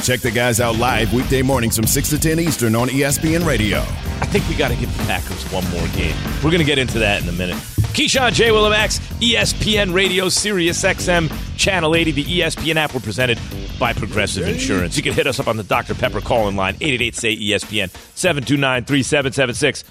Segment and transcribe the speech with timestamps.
[0.00, 3.78] Check the guys out live weekday mornings from 6 to 10 Eastern on ESPN Radio.
[3.78, 6.16] I think we got to give the Packers one more game.
[6.36, 7.56] We're going to get into that in a minute.
[7.92, 8.48] Keyshawn, J.
[8.48, 13.38] Willimax, ESPN Radio, Sirius XM, Channel 80, the ESPN app were presented
[13.78, 14.96] by Progressive Insurance.
[14.96, 15.94] You can hit us up on the Dr.
[15.94, 19.84] Pepper call-in line, 888-SAY-ESPN, 729-3776.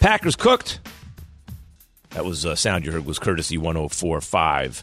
[0.00, 0.80] Packers cooked.
[2.10, 4.82] That was uh, sound you heard was courtesy 104.5,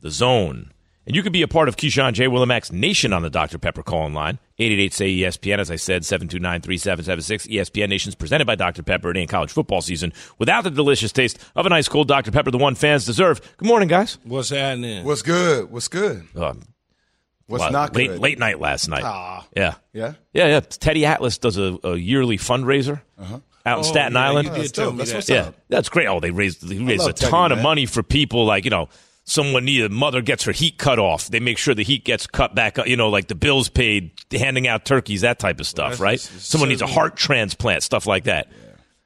[0.00, 0.72] The Zone.
[1.04, 2.26] And you can be a part of Keyshawn J.
[2.26, 3.58] Willimax Nation on the Dr.
[3.58, 7.48] Pepper call-in line, 888-SAY-ESPN, as I said, 729-3776.
[7.48, 8.82] ESPN Nation's presented by Dr.
[8.84, 9.10] Pepper.
[9.10, 12.30] It ain't college football season without the delicious taste of an ice cold Dr.
[12.30, 13.40] Pepper, the one fans deserve.
[13.56, 14.18] Good morning, guys.
[14.22, 15.04] What's happening?
[15.04, 15.70] What's good?
[15.72, 16.24] What's good?
[16.36, 16.62] Um,
[17.46, 18.20] What's well, not late, good?
[18.20, 19.02] Late night last night.
[19.04, 19.44] Ah.
[19.56, 19.74] Yeah.
[19.92, 20.12] Yeah.
[20.32, 20.60] Yeah, yeah.
[20.60, 24.48] Teddy Atlas does a, a yearly fundraiser out in Oh, Staten yeah, Island.
[24.48, 25.16] you did That's tell That's that.
[25.16, 25.54] what's Yeah, up.
[25.68, 26.06] that's great.
[26.06, 27.62] Oh, they raised he raised love a Teddy, ton of man.
[27.64, 28.88] money for people like you know
[29.24, 31.28] someone need a mother gets her heat cut off.
[31.28, 32.78] They make sure the heat gets cut back.
[32.78, 32.86] up.
[32.86, 36.14] You know, like the bills paid, handing out turkeys, that type of stuff, that's- right?
[36.14, 38.50] it's Someone needs a heart transplant, stuff like that.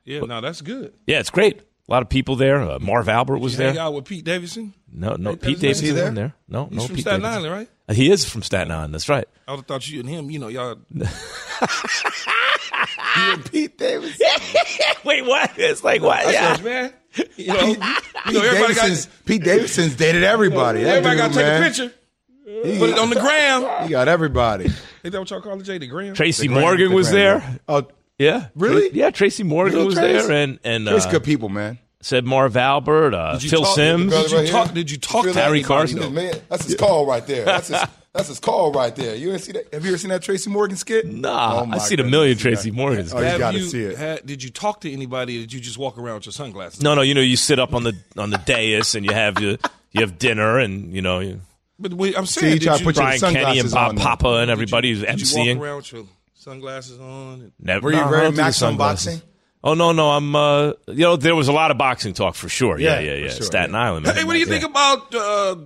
[0.04, 0.94] Yeah, no, that's good.
[1.06, 1.60] Yeah, it's great.
[1.88, 2.60] A lot of people there.
[2.60, 3.82] Uh, Marv Albert was Hang there.
[3.82, 4.74] out with Pete Davidson.
[4.92, 6.24] No, no, Pete Davidson, Davidson is he wasn't there?
[6.26, 6.34] there.
[6.48, 7.44] No, He's no, from Pete Staten Davidson.
[7.50, 7.96] Island, right?
[7.96, 8.94] He is from Staten Island.
[8.94, 9.28] That's right.
[9.46, 10.76] I would have thought you and him, you know, y'all.
[12.72, 14.20] You and Pete Davis.
[15.04, 15.52] Wait, what?
[15.56, 16.24] It's like what?
[16.24, 16.52] That's Yeah.
[16.52, 16.92] us, man.
[17.36, 20.82] You know, you Pete, know everybody Davidson's, got, Pete Davidson's dated everybody.
[20.82, 23.84] That everybody got to take a picture, put it on the gram.
[23.84, 24.64] He got everybody.
[24.66, 25.78] Ain't that what y'all call it, Jay?
[25.78, 26.14] The gram.
[26.14, 27.60] Tracy The grand- Morgan the was grand- there.
[27.68, 27.88] Oh,
[28.18, 28.90] Yeah, Really?
[28.92, 30.26] Yeah, Tracy Morgan Real was Trace?
[30.26, 31.78] there, and and Trace uh, good people, man.
[32.02, 34.12] said Marv Albert, uh, Did you Phil talk- Simms.
[34.12, 34.66] Did you Right talk?
[34.66, 34.74] here.
[34.74, 35.42] Did you talk to that?
[35.44, 36.12] Harry Carson?
[36.14, 37.44] Man, that's his call right there.
[37.46, 37.80] That's his.
[38.16, 39.14] That's his call right there.
[39.14, 39.72] You ain't see that?
[39.74, 41.06] Have you ever seen that Tracy Morgan skit?
[41.06, 42.10] Nah, Oh, I see seen a goodness.
[42.10, 42.42] million Yeah.
[42.42, 43.12] Tracy Morgans.
[43.14, 43.96] Oh, you got to you see it.
[43.98, 45.38] had- did you talk to anybody?
[45.38, 46.82] Or did you just walk around with your sunglasses?
[46.82, 49.38] No, no, you know, you sit up on the on the dais and you have
[49.40, 49.58] your
[49.92, 51.40] you have dinner, and you know, you,
[51.78, 53.72] But wait, I'm See, saying, you try did you, put your Brian Kenny and sunglasses
[53.74, 56.04] Bob Papa and did everybody you, who's did you walk around with your
[56.34, 57.52] sunglasses on?
[57.60, 59.20] Never, Were you no, I very don't max on boxing?
[59.64, 60.34] Oh no, no, I'm.
[60.36, 62.78] uh You know, there was a lot of boxing talk for sure.
[62.78, 63.30] Yeah, Yeah, yeah, yeah.
[63.30, 63.80] sure, Staten yeah.
[63.80, 64.06] Island.
[64.06, 64.14] Man.
[64.14, 65.56] hey, what do you think about uh,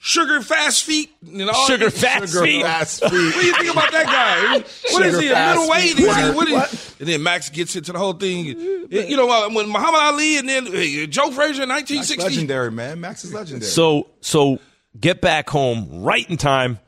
[0.00, 1.10] Sugar Fast Feet?
[1.26, 2.62] And all Sugar Fast Sugar Feet?
[2.62, 4.52] fast What do you think about that guy?
[4.92, 5.28] What is Sugar he?
[5.30, 5.82] A Fast middleweight?
[5.82, 5.98] Feet.
[5.98, 6.34] Is he, What?
[6.36, 6.94] what is, What?
[7.00, 8.44] And then Max gets into the whole thing.
[8.46, 10.66] You know, uh, when Muhammad Ali and then
[11.10, 12.22] Joe Frazier in Max 1960.
[12.22, 13.00] legendary, man.
[13.00, 13.68] Max is legendary.
[13.70, 14.58] So, so
[14.98, 16.78] get back home right in time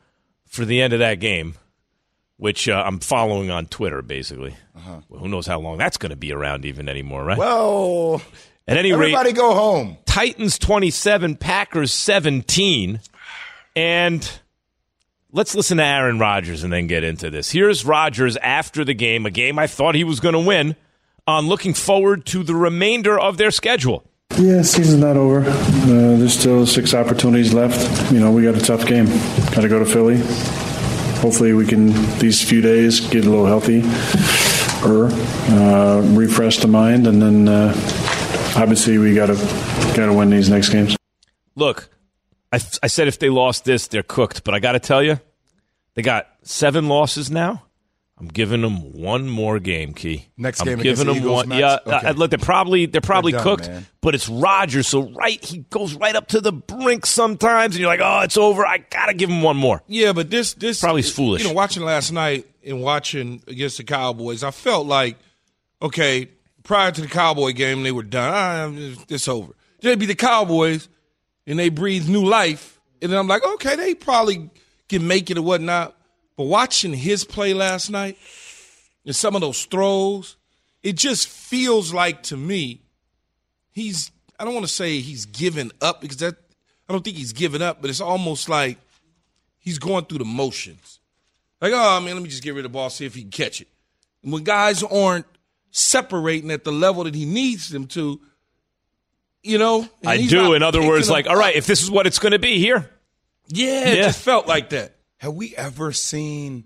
[0.47, 1.55] for the end of that game,
[2.37, 4.55] which uh, I'm following on Twitter, basically.
[5.09, 7.37] Well, who knows how long that's going to be around even anymore, right?
[7.37, 8.21] well,
[8.67, 9.97] At any rate, everybody go home.
[10.05, 12.99] Titans 27, Packers 17.
[13.75, 14.39] And
[15.31, 17.51] let's listen to Aaron Rodgers and then get into this.
[17.51, 20.75] Here's Rodgers after the game, a game I thought he was going to win,
[21.27, 24.03] on looking forward to the remainder of their schedule.
[24.37, 25.41] Yeah, season's not over.
[25.41, 28.11] Uh, there's still six opportunities left.
[28.11, 29.05] You know, we got a tough game.
[29.05, 30.17] Got to go to Philly.
[31.19, 31.87] Hopefully, we can
[32.19, 33.81] these few days get a little healthy,
[34.87, 35.07] or
[35.53, 37.73] uh, refresh the mind, and then uh,
[38.55, 39.35] obviously we got to
[39.95, 40.95] got to win these next games.
[41.55, 41.89] Look,
[42.51, 44.43] I, I said if they lost this, they're cooked.
[44.43, 45.19] But I got to tell you,
[45.95, 47.63] they got seven losses now.
[48.19, 50.27] I'm giving them one more game, Key.
[50.37, 51.49] Next I'm game against giving them Eagles, one.
[51.49, 51.59] Max?
[51.59, 52.07] Yeah, Okay.
[52.09, 53.87] uh, look, they're probably they're probably done, cooked, man.
[53.99, 57.89] but it's Rodgers, so right he goes right up to the brink sometimes, and you're
[57.89, 58.63] like, oh, it's over.
[58.63, 59.81] I gotta give him one more.
[59.87, 61.41] Yeah, but this this Probably is foolish.
[61.41, 65.17] You know, watching last night and watching against the Cowboys, I felt like
[65.81, 66.29] okay,
[66.71, 68.31] prior to the Cowboy game, they were done.
[68.33, 69.51] Ah, it's over.
[69.81, 70.87] They'd be the Cowboys,
[71.45, 74.49] and they breathe new life, and then I'm like, okay, they probably
[74.87, 75.97] can make it or whatnot.
[76.37, 78.17] But watching his play last night
[79.05, 80.37] and some of those throws,
[80.81, 82.79] it just feels like to me
[83.71, 84.09] he's.
[84.39, 86.37] I don't want to say he's given up because that
[86.87, 88.77] I don't think he's given up, but it's almost like
[89.59, 91.01] he's going through the motions.
[91.59, 93.31] Like, oh man, let me just get rid of the ball, see if he can
[93.31, 93.67] catch it.
[94.23, 95.25] And when guys aren't
[95.71, 98.21] separating at the level that he needs them to,
[99.41, 100.53] you know, I do.
[100.53, 101.39] In other words, like, all up.
[101.39, 102.89] right, if this is what it's going to be here,
[103.47, 104.95] yeah, it just felt like that.
[105.17, 106.65] Have we ever seen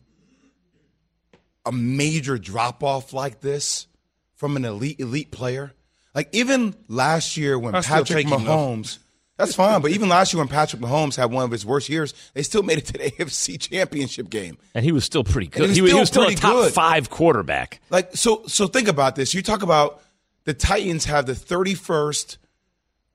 [1.66, 3.88] a major drop off like this
[4.36, 5.74] from an elite elite player?
[6.13, 8.42] Like even last year when I Patrick take him.
[8.42, 9.00] Mahomes,
[9.38, 9.82] that's fine.
[9.82, 12.64] But even last year when Patrick Mahomes had one of his worst years, they still
[12.64, 14.58] made it to the AFC Championship game.
[14.74, 15.64] and he was still pretty good.
[15.64, 16.74] And he was was, he was still still a top good.
[16.74, 17.82] five quarterback.
[17.90, 19.34] Like so so think about this.
[19.34, 20.02] You talk about
[20.46, 22.38] the Titans have the 31st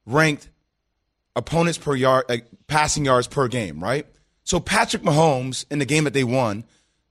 [0.07, 0.49] ranked
[1.37, 4.07] opponents per yard like passing yards per game, right?
[4.45, 6.65] So Patrick Mahomes in the game that they won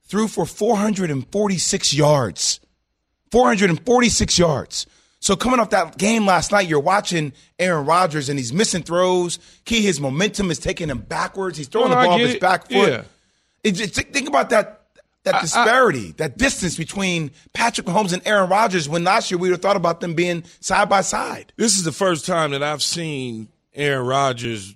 [0.03, 2.59] threw for 446 yards.
[3.31, 4.87] 446 yards.
[5.29, 9.37] So coming off that game last night, you're watching Aaron Rodgers and he's missing throws.
[9.63, 11.55] Key, his momentum is taking him backwards.
[11.55, 12.41] He's throwing No, no, the ball get with his it.
[12.41, 12.89] back foot.
[12.89, 13.03] Yeah.
[13.63, 14.87] It just, think about that
[15.25, 19.53] that disparity, that distance between Patrick Mahomes and Aaron Rodgers when last year we would
[19.57, 21.53] have thought about them being side by side.
[21.57, 24.73] This is the first time that I've seen Aaron Rodgers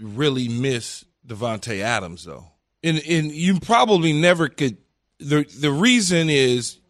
[0.00, 2.46] really miss Davante Adams, though.
[2.82, 4.76] And and you probably never could.
[5.20, 6.80] The the reason is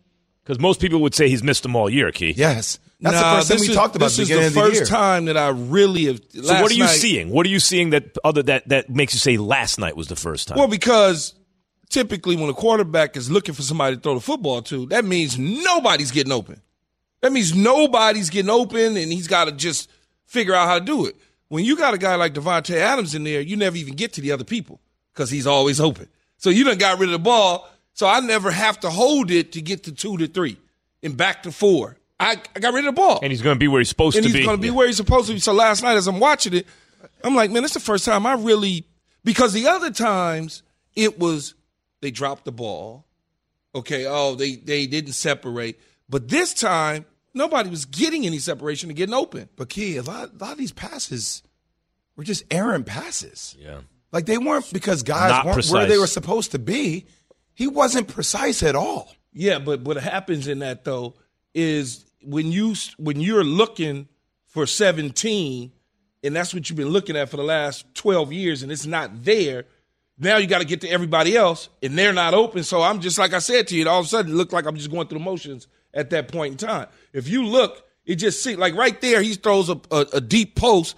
[0.43, 2.33] Because most people would say he's missed them all year, Key.
[2.35, 2.79] Yes.
[3.05, 4.51] That's nah, the first thing this we is- talked about This the is the the
[4.67, 4.85] first year.
[4.87, 6.21] time that I really have.
[6.33, 7.31] So last what are you night- seeing?
[7.31, 10.17] What are you seeing that other that that makes you say last night was the
[10.17, 10.59] first time?
[10.59, 11.35] Well, because
[11.91, 15.39] typically when a quarterback is looking for somebody to throw the football to, that means
[15.39, 16.61] nobody's getting open.
[17.21, 19.91] That means nobody's getting open, and he's got to just
[20.27, 21.17] figure out how to do it.
[21.49, 24.21] When you got a guy like Davante Adams in there, you never even get to
[24.21, 24.81] the other people
[25.13, 26.09] because he's always open.
[26.39, 27.69] So you done got rid of the ball.
[27.93, 30.57] So I never have to hold it to get to two to three
[31.03, 31.97] and back to four.
[32.25, 34.17] I, I got rid of the ball and he's going to be where he's supposed
[34.17, 34.39] and to be.
[34.39, 34.75] he's going to be Yeah.
[34.75, 35.41] where he's supposed to be.
[35.41, 36.67] So last night, as I'm watching it,
[37.23, 38.87] I'm like, man, this is the first time I really
[39.25, 40.63] because the other times
[40.97, 41.55] it was
[42.01, 43.07] they dropped the ball,
[43.75, 48.97] okay, oh they they didn't separate, but this time nobody was getting any separation and
[48.97, 49.49] getting open.
[49.57, 51.43] But Key, a lot, a lot of these passes
[52.17, 53.57] were just errant passes.
[53.59, 53.81] Yeah.
[54.13, 57.07] Like they weren't because guys Not weren't where they were supposed to be.
[57.55, 59.13] He wasn't precise at all.
[59.33, 61.15] Yeah, but what happens in that though
[61.55, 64.09] is when you when you're looking
[64.47, 65.73] for 17,
[66.23, 69.25] and that's what you've been looking at for the last 12 years, and it's not
[69.25, 69.65] there.
[70.19, 72.63] Now you got to get to everybody else, and they're not open.
[72.63, 73.89] So I'm just like I said to you.
[73.89, 76.29] All of a sudden it looked like I'm just going through the motions at that
[76.29, 76.87] point in time.
[77.13, 80.55] If you look, it just see like right there, he throws a, a, a deep
[80.55, 80.97] post.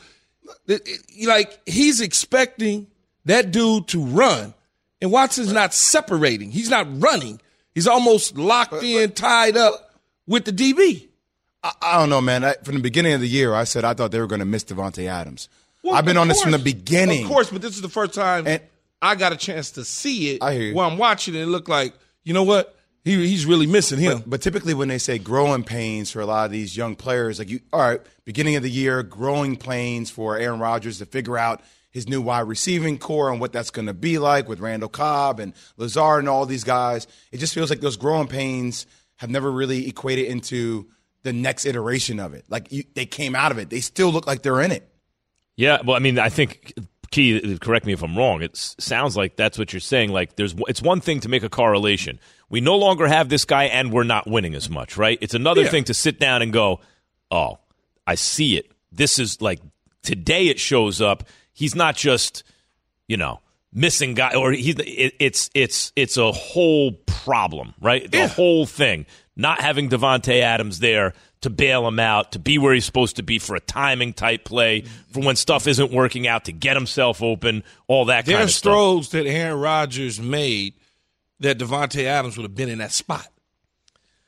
[0.66, 2.88] It- it- like he's expecting
[3.24, 4.52] that dude to run,
[5.00, 6.50] and Watson's not separating.
[6.50, 7.40] He's not running.
[7.74, 11.08] He's almost locked in, tied up with the DB.
[11.66, 12.44] I, I don't know, man.
[12.44, 14.44] I, from the beginning of the year, I said I thought they were going to
[14.46, 15.48] miss Davante Adams.
[15.82, 17.24] Well, I've been on this from the beginning.
[17.24, 18.62] Of course, but this is the first time And-
[19.02, 20.42] I got a chance to see it.
[20.42, 20.74] I hear you.
[20.74, 21.92] While I'm watching it, it looked like
[22.24, 22.74] you know what
[23.04, 24.18] he he's really missing him.
[24.20, 27.38] But, but typically, when they say growing pains for a lot of these young players,
[27.38, 31.36] like you, all right, beginning of the year, growing pains for Aaron Rodgers to figure
[31.36, 34.88] out his new wide receiving corps and what that's going to be like with Randall
[34.88, 37.06] Cobb and Lazard and all these guys.
[37.32, 38.86] It just feels like those growing pains
[39.16, 40.86] have never really equated into
[41.26, 42.44] the next iteration of it.
[42.48, 44.88] Like you, they came out of it, they still look like they're in it.
[45.56, 46.72] Yeah, well, I mean, I think
[47.10, 48.42] Key, correct me if I'm wrong.
[48.42, 50.10] It sounds like that's what you're saying.
[50.12, 52.18] Like, there's it's one thing to make a correlation.
[52.48, 55.18] We no longer have this guy, and we're not winning as much, right?
[55.20, 55.70] It's another Yeah.
[55.70, 56.80] thing to sit down and go,
[57.30, 57.58] "Oh,
[58.06, 58.70] I see it.
[58.92, 59.60] This is like
[60.02, 60.48] today.
[60.48, 61.24] It shows up.
[61.52, 62.44] He's not just,
[63.08, 63.40] you know."
[63.72, 68.10] Missing guy, or he, it, it's it's it's a whole problem, right?
[68.10, 68.28] The Yeah.
[68.28, 69.04] whole thing.
[69.36, 71.12] Not having Davante Adams there
[71.42, 74.44] to bail him out, to be where he's supposed to be for a timing type
[74.44, 78.50] play, for when stuff isn't working out, to get himself open, all that kind of
[78.50, 78.72] stuff.
[78.72, 80.74] throws that Aaron Rodgers made
[81.40, 83.28] that Davante Adams would have been in that spot.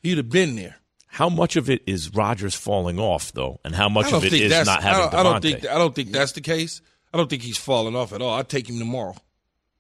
[0.00, 0.76] He'd have been there.
[1.06, 4.32] How much of it is Rodgers falling off, though, and how much I of it
[4.34, 5.66] is not I having don't, I don't think.
[5.66, 6.82] I don't think that's the case.
[7.12, 8.34] I don't think he's falling off at all.
[8.34, 9.16] I'd take him tomorrow.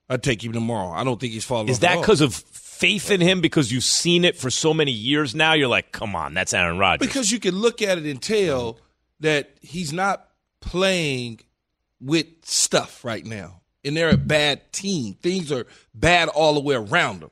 [0.08, 0.90] I'd take him tomorrow.
[0.90, 2.34] I don't think he's falling Is that because of
[2.78, 3.40] faith in him?
[3.40, 5.52] Because you've seen it for so many years now.
[5.54, 7.06] You're like, come on, that's Aaron Rodgers.
[7.06, 8.78] Because you can look at it and tell
[9.20, 10.28] that he's not
[10.60, 11.40] playing
[12.00, 13.60] with stuff right now.
[13.84, 15.14] And they're a bad team.
[15.14, 17.30] Things are bad all the way around them.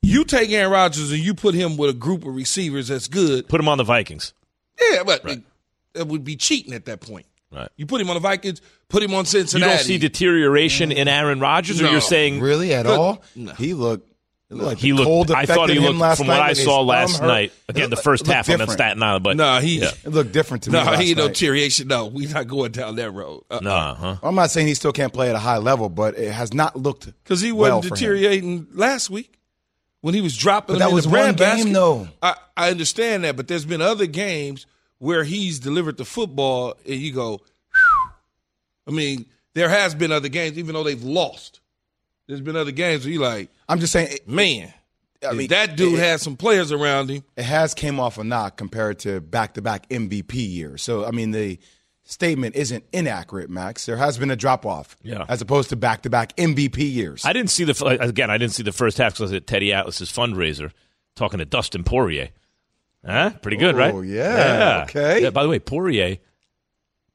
[0.00, 3.48] You take Aaron Rodgers and you put him with a group of receivers that's good.
[3.48, 4.32] Put him on the Vikings.
[4.80, 5.42] Yeah, but it,
[5.94, 7.26] it would be cheating at that point.
[7.50, 7.68] Right.
[7.76, 9.70] You put him on the Vikings, put him on Cincinnati.
[9.70, 12.98] You don't see deterioration in Aaron Rodgers, or you're saying Really, at Good.
[12.98, 13.22] all?
[13.34, 13.52] No.
[13.54, 14.08] He looked.
[14.50, 15.30] Like he looked?
[15.30, 17.52] I thought he looked from what I saw last night.
[17.68, 18.68] Again, the first half I'm in.
[18.68, 19.90] Staten Island, but No, he Yeah.
[20.04, 20.78] It looked different to me.
[20.78, 21.88] no, last he ain't no deterioration.
[21.88, 23.44] No, we're not going down that road.
[23.50, 24.16] Uh, no, huh?
[24.22, 26.76] I'm not saying he still can't play at a high level, but it has not
[26.76, 27.90] looked Because he wasn't him.
[27.90, 29.34] deteriorating last week.
[30.00, 31.72] when he was dropping But that was the one game, basket.
[31.74, 32.08] though.
[32.22, 34.64] I, I understand that, but there's been other games
[34.98, 38.10] where he's delivered the football and you go, "Whew."
[38.86, 41.60] I mean, there has been other games, even though they've lost.
[42.28, 44.72] There's been other games where you like, I'm just saying, man,
[45.28, 47.24] I mean, that dude it- has some players around him.
[47.36, 50.82] it has came off a knock compared to back-to-back MVP years.
[50.82, 51.58] So, I mean, the
[52.04, 53.86] statement isn't inaccurate, Max.
[53.86, 55.24] There has been a drop-off Yeah.
[55.28, 57.24] as opposed to back-to-back MVP years.
[57.24, 58.30] I didn't see the uh, again.
[58.30, 60.70] I didn't see the first half because I was at Teddy Atlas's fundraiser
[61.16, 62.28] talking to Dustin Poirier.
[63.04, 63.30] Huh?
[63.42, 63.94] Pretty good, oh, right?
[63.94, 64.84] Oh, yeah.
[64.88, 65.22] Okay.
[65.22, 65.30] Yeah.
[65.30, 66.18] By the way, Poirier.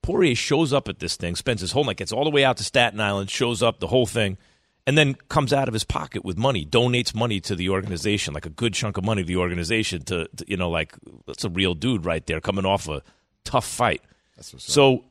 [0.01, 2.58] Poirier shows up at this thing, spends his whole night, gets all the way out
[2.58, 4.38] to Staten Island, shows up the whole thing,
[4.86, 8.46] and then comes out of his pocket with money, donates money to the organization, like
[8.46, 10.02] a good chunk of money to the organization.
[10.04, 13.02] To, to you know, like that's a real dude right there, coming off a
[13.44, 14.02] tough fight.
[14.40, 15.06] so,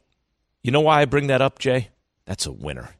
[0.62, 1.88] you know why I bring that up, Jay?
[2.26, 2.90] That's a winner.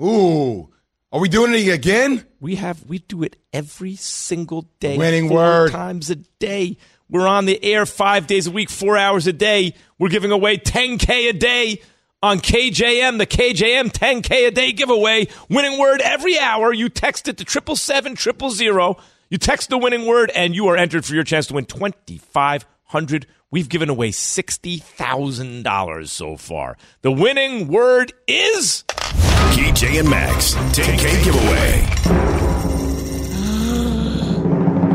[0.00, 0.70] Ooh,
[1.12, 2.26] are we doing it again?
[2.40, 4.96] We have we do it every single day.
[4.96, 5.70] Winning four word.
[5.72, 6.78] times a day.
[7.10, 9.74] We're on the air five days a week, four hours a day.
[9.98, 11.80] We're giving away 10K a day
[12.22, 15.28] on KJM, the KJM 10K a day giveaway.
[15.48, 16.72] Winning word every hour.
[16.72, 18.96] You text it to triple seven triple zero.
[19.30, 22.18] You text the winning word, and you are entered for your chance to win twenty
[22.18, 23.26] five hundred.
[23.50, 26.76] We've given away sixty thousand dollars so far.
[27.02, 31.84] The winning word is KJ and Max, 10K giveaway.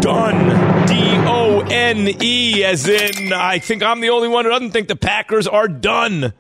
[0.02, 0.86] done.
[0.86, 0.94] D
[1.26, 4.98] O N E, as in, I think I'm the only one who doesn't think the
[4.98, 6.34] Packers are done.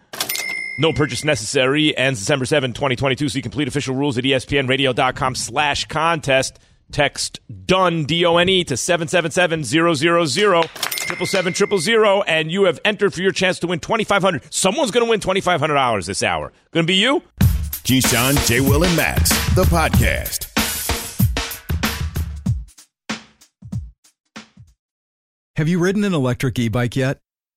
[0.77, 1.95] No purchase necessary.
[1.95, 3.29] Ends December 7, 2022.
[3.29, 6.59] See complete official rules at espnradio.com slash contest.
[6.91, 13.79] Text DONE, D-O-N-E, to 777-000, 777 and you have entered for your chance to win
[13.79, 16.51] 2500 Someone's going to win $2,500 this hour.
[16.71, 17.23] Going to be you?
[17.83, 18.61] Keyshawn, J.
[18.61, 20.49] Will, and Max, the podcast.
[25.55, 27.22] Have you ridden an electric e bike yet?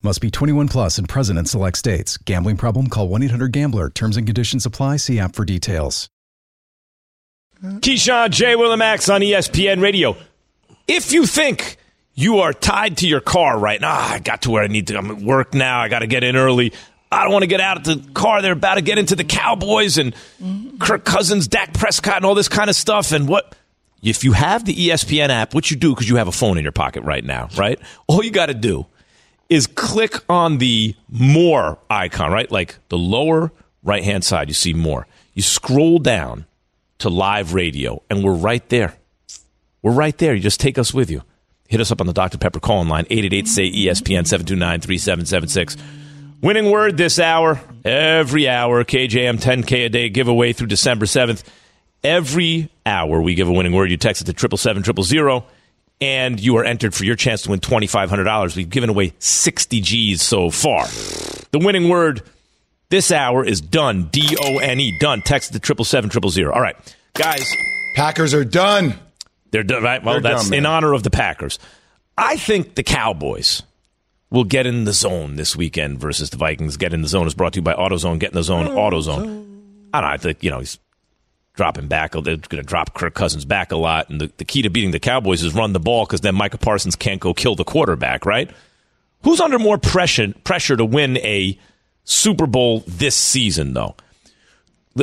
[0.00, 2.16] Must be 21 plus and present in select states.
[2.18, 2.86] Gambling problem?
[2.86, 3.90] Call 1 800 Gambler.
[3.90, 4.98] Terms and conditions apply.
[4.98, 6.08] See app for details.
[7.60, 8.54] Keyshawn J.
[8.54, 10.16] Willimax on ESPN Radio.
[10.86, 11.78] If you think
[12.14, 14.86] you are tied to your car right now, ah, I got to where I need
[14.86, 14.96] to.
[14.96, 15.80] I'm at work now.
[15.80, 16.72] I got to get in early.
[17.10, 18.40] I don't want to get out of the car.
[18.40, 20.14] They're about to get into the Cowboys and
[20.78, 23.10] Kirk Cousins, Dak Prescott, and all this kind of stuff.
[23.10, 23.56] And what?
[24.00, 26.62] If you have the ESPN app, which you do because you have a phone in
[26.62, 27.80] your pocket right now, right?
[28.06, 28.86] All you got to do
[29.48, 32.50] is click on the more icon, right?
[32.50, 33.52] Like the lower
[33.82, 35.06] right hand side, you see more.
[35.34, 36.46] You scroll down
[36.98, 38.96] to live radio, and we're right there.
[39.82, 40.34] We're right there.
[40.34, 41.22] You just take us with you.
[41.68, 42.38] Hit us up on the Dr.
[42.38, 45.76] Pepper call line, 888 say ESPN 729 3776.
[46.40, 51.42] Winning word this hour, every hour, KJM 10K a day giveaway through December 7th.
[52.04, 53.90] Every hour we give a winning word.
[53.90, 55.42] You text it to 777
[56.00, 58.56] and you are entered for your chance to win $2,500.
[58.56, 60.86] We've given away 60 G's so far.
[61.50, 62.22] The winning word
[62.90, 64.04] this hour is done.
[64.04, 64.98] D O N E.
[64.98, 65.22] Done.
[65.22, 66.76] Text the to 777 All right,
[67.14, 67.46] guys.
[67.94, 68.94] Packers are done.
[69.50, 70.02] They're done, right?
[70.02, 71.58] Well, They're that's done, in honor of the Packers.
[72.16, 73.62] I think the Cowboys
[74.30, 76.76] will get in the zone this weekend versus the Vikings.
[76.76, 78.18] Get in the zone is brought to you by AutoZone.
[78.18, 79.18] Get in the zone, AutoZone.
[79.92, 80.14] I don't know.
[80.14, 80.78] I think, you know, he's
[81.58, 82.12] dropping back.
[82.12, 84.08] They're going to drop Kirk Cousins back a lot.
[84.08, 86.56] And the, the key to beating the Cowboys is run the ball because then Micah
[86.56, 88.50] Parsons can't go kill the quarterback, right?
[89.24, 91.58] Who's under more pressure, pressure to win a
[92.04, 93.96] Super Bowl this season, though?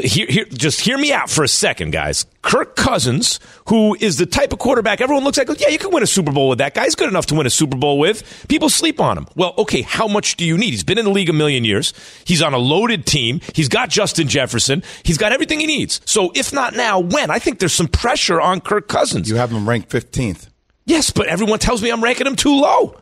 [0.03, 2.25] Here, here, just hear me out for a second, guys.
[2.41, 6.03] Kirk Cousins, who is the type of quarterback everyone looks like, yeah, you can win
[6.03, 6.83] a Super Bowl with that guy.
[6.83, 8.47] He's good enough to win a Super Bowl with.
[8.47, 9.27] People sleep on him.
[9.35, 10.71] Well, okay, how much do you need?
[10.71, 11.93] He's been in the league a million years.
[12.23, 13.41] He's on a loaded team.
[13.53, 14.83] He's got Justin Jefferson.
[15.03, 16.01] He's got everything he needs.
[16.05, 17.31] So if not now, when?
[17.31, 19.29] I think there's some pressure on Kirk Cousins.
[19.29, 20.49] You have him ranked 15th.
[20.85, 23.01] Yes, but everyone tells me I'm ranking him too low.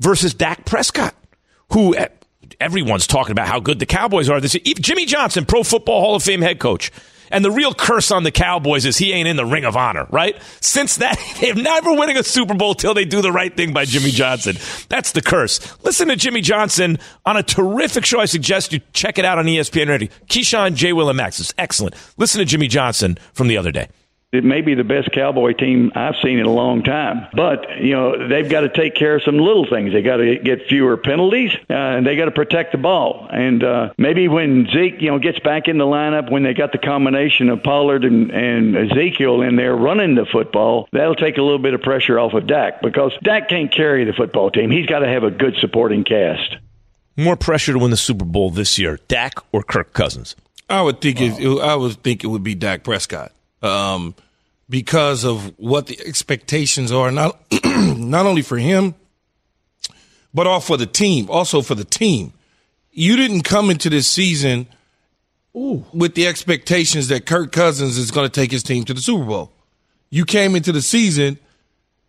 [0.00, 1.14] Versus Dak Prescott,
[1.72, 1.94] who
[2.60, 4.62] everyone's talking about how good the Cowboys are this year.
[4.80, 6.90] Jimmy Johnson, Pro Football Hall of Fame head coach.
[7.30, 10.06] And the real curse on the Cowboys is he ain't in the Ring of Honor,
[10.10, 10.40] right?
[10.60, 13.84] Since that, they've never winning a Super Bowl till they do the right thing by
[13.84, 14.56] Jimmy Johnson.
[14.88, 15.60] That's the curse.
[15.84, 18.20] Listen to Jimmy Johnson on a terrific show.
[18.20, 20.08] I suggest you check it out on ESPN Radio.
[20.28, 20.92] Keyshawn, J.
[20.94, 21.38] Will, and Max.
[21.38, 21.94] is excellent.
[22.16, 23.88] Listen to Jimmy Johnson from the other day.
[24.30, 27.92] It may be the best Cowboy team I've seen in a long time, but you
[27.92, 29.94] know they've got to take care of some little things.
[29.94, 33.26] They got to get fewer penalties, uh, and they got to protect the ball.
[33.32, 36.72] And uh, maybe when Zeke, you know, gets back in the lineup, when they got
[36.72, 41.42] the combination of Pollard and, and Ezekiel in there running the football, that'll take a
[41.42, 44.70] little bit of pressure off of Dak because Dak can't carry the football team.
[44.70, 46.58] He's got to have a good supporting cast.
[47.16, 50.36] More pressure to win the Super Bowl this year, Dak or Kirk Cousins?
[50.68, 51.36] I would think wow.
[51.38, 53.32] it, I would think it would be Dak Prescott
[53.62, 54.14] um,
[54.68, 58.94] because of what the expectations are not not only for him,
[60.34, 61.28] but all for the team.
[61.30, 62.32] Also for the team,
[62.92, 64.66] you didn't come into this season
[65.56, 65.84] Ooh.
[65.92, 69.24] with the expectations that Kirk Cousins is going to take his team to the Super
[69.24, 69.52] Bowl.
[70.10, 71.38] You came into the season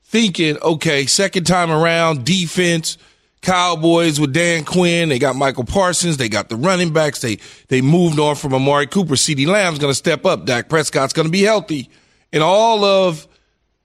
[0.04, 2.98] thinking, okay, second time around, defense.
[3.42, 5.10] Cowboys with Dan Quinn.
[5.10, 6.18] They got Michael Parsons.
[6.18, 7.22] They got the running backs.
[7.22, 9.16] They they moved on from Amari Cooper.
[9.16, 10.46] CeeDee Lamb's going to step up.
[10.46, 11.90] Dak Prescott's going to be healthy.
[12.34, 13.28] And all of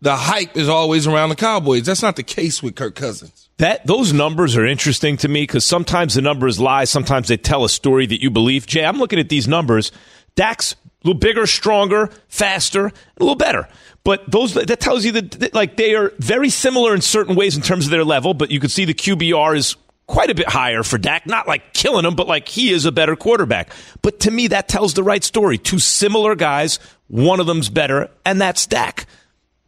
[0.01, 1.87] the hype is always around the Cowboys.
[1.87, 3.49] That's not the case with Kirk Cousins.
[3.59, 6.85] That those numbers are interesting to me because sometimes the numbers lie.
[6.85, 8.67] Sometimes they tell a story that you believe.
[8.67, 9.93] Jay, I'm looking at these numbers.
[10.35, 13.69] Dak's a little bigger, stronger, faster, a little better.
[14.05, 17.63] But those that tells you that, like they are very similar in certain ways in
[17.63, 18.35] terms of their level.
[18.35, 21.27] But you can see the QBR is quite a bit higher for Dak.
[21.27, 23.73] Not like killing him, but like he is a better quarterback.
[24.03, 25.57] But to me, that tells the right story.
[25.57, 29.07] Two similar guys, one of them's better, and that's Dak.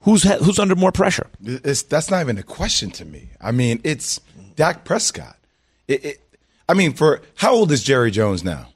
[0.00, 1.26] Who's who's under more pressure?
[1.42, 3.30] It's, that's not even a question to me.
[3.40, 4.20] I mean, it's
[4.54, 5.36] Dak Prescott.
[5.88, 6.20] It, it,
[6.68, 8.68] I mean, for how old is Jerry Jones now?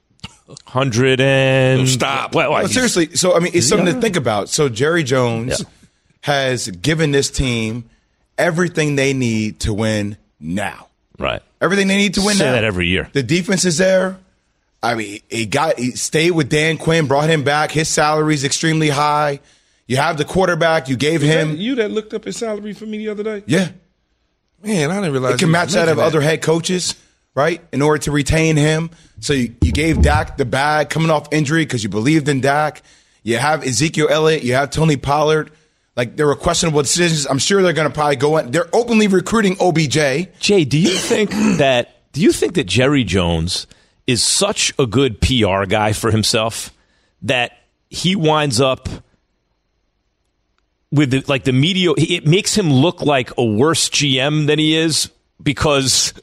[0.65, 2.33] Hundred and stop.
[2.35, 3.15] Well, well, seriously.
[3.15, 4.49] So I mean, it's something to think about.
[4.49, 5.65] So Jerry Jones yeah.
[6.21, 7.89] has given this team
[8.37, 10.87] everything they need to win now.
[11.17, 11.41] Right.
[11.61, 12.53] Everything they need to win Say now.
[12.53, 13.09] that every year.
[13.13, 14.17] The defense is there.
[14.83, 17.71] I mean, he got he stayed with Dan Quinn, brought him back.
[17.71, 19.39] His salary is extremely high.
[19.85, 20.89] You have the quarterback.
[20.89, 21.49] You gave him.
[21.49, 23.43] That you that looked up his salary for me the other day.
[23.45, 23.69] Yeah.
[24.63, 26.03] Man, I didn't realize it can match that of that.
[26.03, 26.95] other head coaches,
[27.35, 27.61] right?
[27.71, 28.89] In order to retain him,
[29.19, 32.81] so you, you gave Dak the bag coming off injury because you believed in Dak.
[33.23, 34.43] You have Ezekiel Elliott.
[34.43, 35.51] You have Tony Pollard.
[35.95, 37.27] Like there were questionable decisions.
[37.27, 38.51] I'm sure they're going to probably go in.
[38.51, 40.39] They're openly recruiting OBJ.
[40.39, 42.11] Jay, do you think that?
[42.13, 43.67] Do you think that Jerry Jones
[44.07, 46.73] is such a good PR guy for himself
[47.21, 47.51] that
[47.89, 48.89] he winds up
[50.91, 51.91] with the, like the media?
[51.97, 56.13] It makes him look like a worse GM than he is because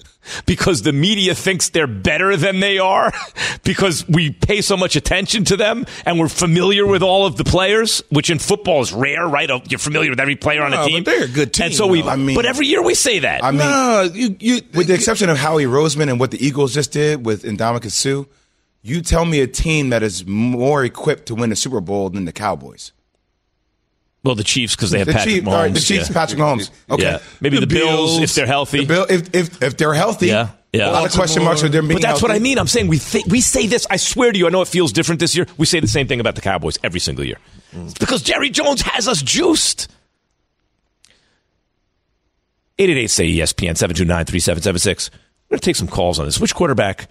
[0.47, 3.13] because the media thinks they're better than they are
[3.65, 7.45] because we pay so much attention to them and we're familiar with all of the
[7.45, 9.51] players, which in football is rare, right?
[9.51, 11.05] Oh, you're familiar with every player on a team.
[11.05, 11.67] they're a good team.
[11.67, 13.43] And so we, I mean, but every year we say that.
[13.45, 16.75] I mean, no, you, you, with the exception of Howie Roseman and what the Eagles
[16.75, 18.25] just did with Ndamukong Suh,
[18.83, 22.25] you tell me a team that is more equipped to win a Super Bowl than
[22.25, 22.93] the Cowboys.
[24.25, 25.53] Well, the Chiefs because they have the Patrick Chief, Mahomes.
[25.53, 26.15] Right, the Chiefs, yeah.
[26.15, 26.71] Patrick Mahomes.
[26.91, 27.19] Okay, yeah.
[27.41, 28.81] maybe the, the Bills, Bills, if they're healthy.
[28.81, 30.51] The Bill, if, if if they're healthy, yeah.
[30.73, 30.91] Yeah.
[30.91, 32.23] A lot of question marks with them But that's healthy.
[32.25, 32.59] what I mean.
[32.59, 33.87] I'm saying we th- we say this.
[33.89, 35.47] I swear to you, I know it feels different this year.
[35.57, 37.39] We say the same thing about the Cowboys every single year.
[37.73, 39.89] It's because Jerry Jones has us juiced.
[42.79, 45.11] 888 say ESPN 729 3776.
[45.49, 46.39] We're going to take some calls on this.
[46.39, 47.09] Which quarterback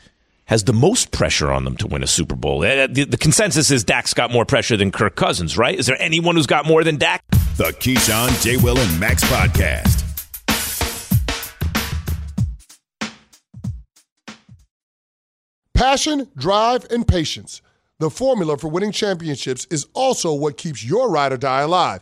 [0.48, 2.64] has the most pressure on them to win a Super Bowl?
[2.64, 5.78] Uh, the, the consensus is Dak's got more pressure than Kirk Cousins, right?
[5.78, 7.24] Is there anyone who's got more than Dak?
[7.58, 8.58] The Keyshawn, J.
[8.58, 10.04] Will, and Max podcast.
[15.74, 17.62] Passion, drive, and patience.
[18.00, 22.02] The formula for winning championships is also what keeps your ride or die alive.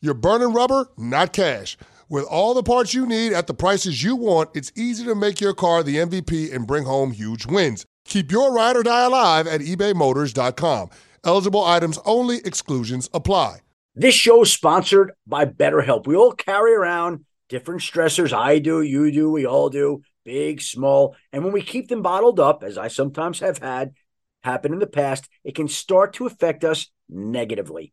[0.00, 1.76] you're burning rubber, not cash.
[2.08, 5.40] With all the parts you need at the prices you want, it's easy to make
[5.40, 7.86] your car the MVP and bring home huge wins.
[8.04, 10.90] Keep your ride or die alive at ebaymotors.com.
[11.24, 13.58] Eligible items only, exclusions apply.
[13.94, 16.06] This show is sponsored by BetterHelp.
[16.06, 18.32] We all carry around different stressors.
[18.32, 21.14] I do, you do, we all do, big, small.
[21.32, 23.92] And when we keep them bottled up, as I sometimes have had
[24.42, 27.92] happen in the past, it can start to affect us negatively.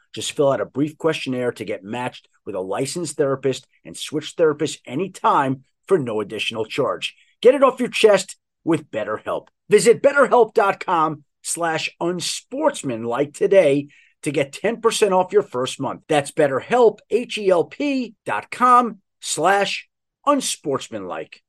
[0.13, 4.35] Just fill out a brief questionnaire to get matched with a licensed therapist and switch
[4.35, 7.15] therapists anytime for no additional charge.
[7.41, 9.47] Get it off your chest with BetterHelp.
[9.69, 13.87] Visit betterhelp.com slash unsportsmanlike today
[14.23, 16.03] to get 10% off your first month.
[16.07, 19.89] That's betterhelp, H-E-L-P dot com slash
[20.25, 21.41] unsportsmanlike.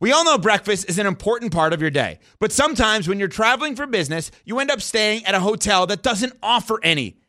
[0.00, 3.26] We all know breakfast is an important part of your day, but sometimes when you're
[3.26, 7.18] traveling for business, you end up staying at a hotel that doesn't offer any.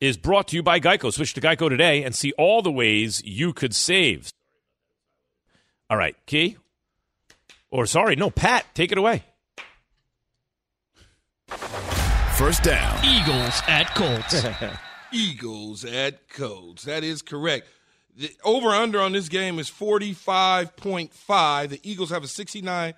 [0.00, 1.12] is brought to you by Geico.
[1.12, 4.32] Switch to Geico today and see all the ways you could save.
[5.88, 6.56] All right, Key.
[7.70, 9.24] Or sorry, no, Pat, take it away.
[12.36, 13.04] First down.
[13.04, 14.46] Eagles at Colts.
[15.12, 16.84] Eagles at Colts.
[16.84, 17.68] That is correct.
[18.16, 21.68] The over under on this game is 45.5.
[21.68, 22.94] The Eagles have a 69%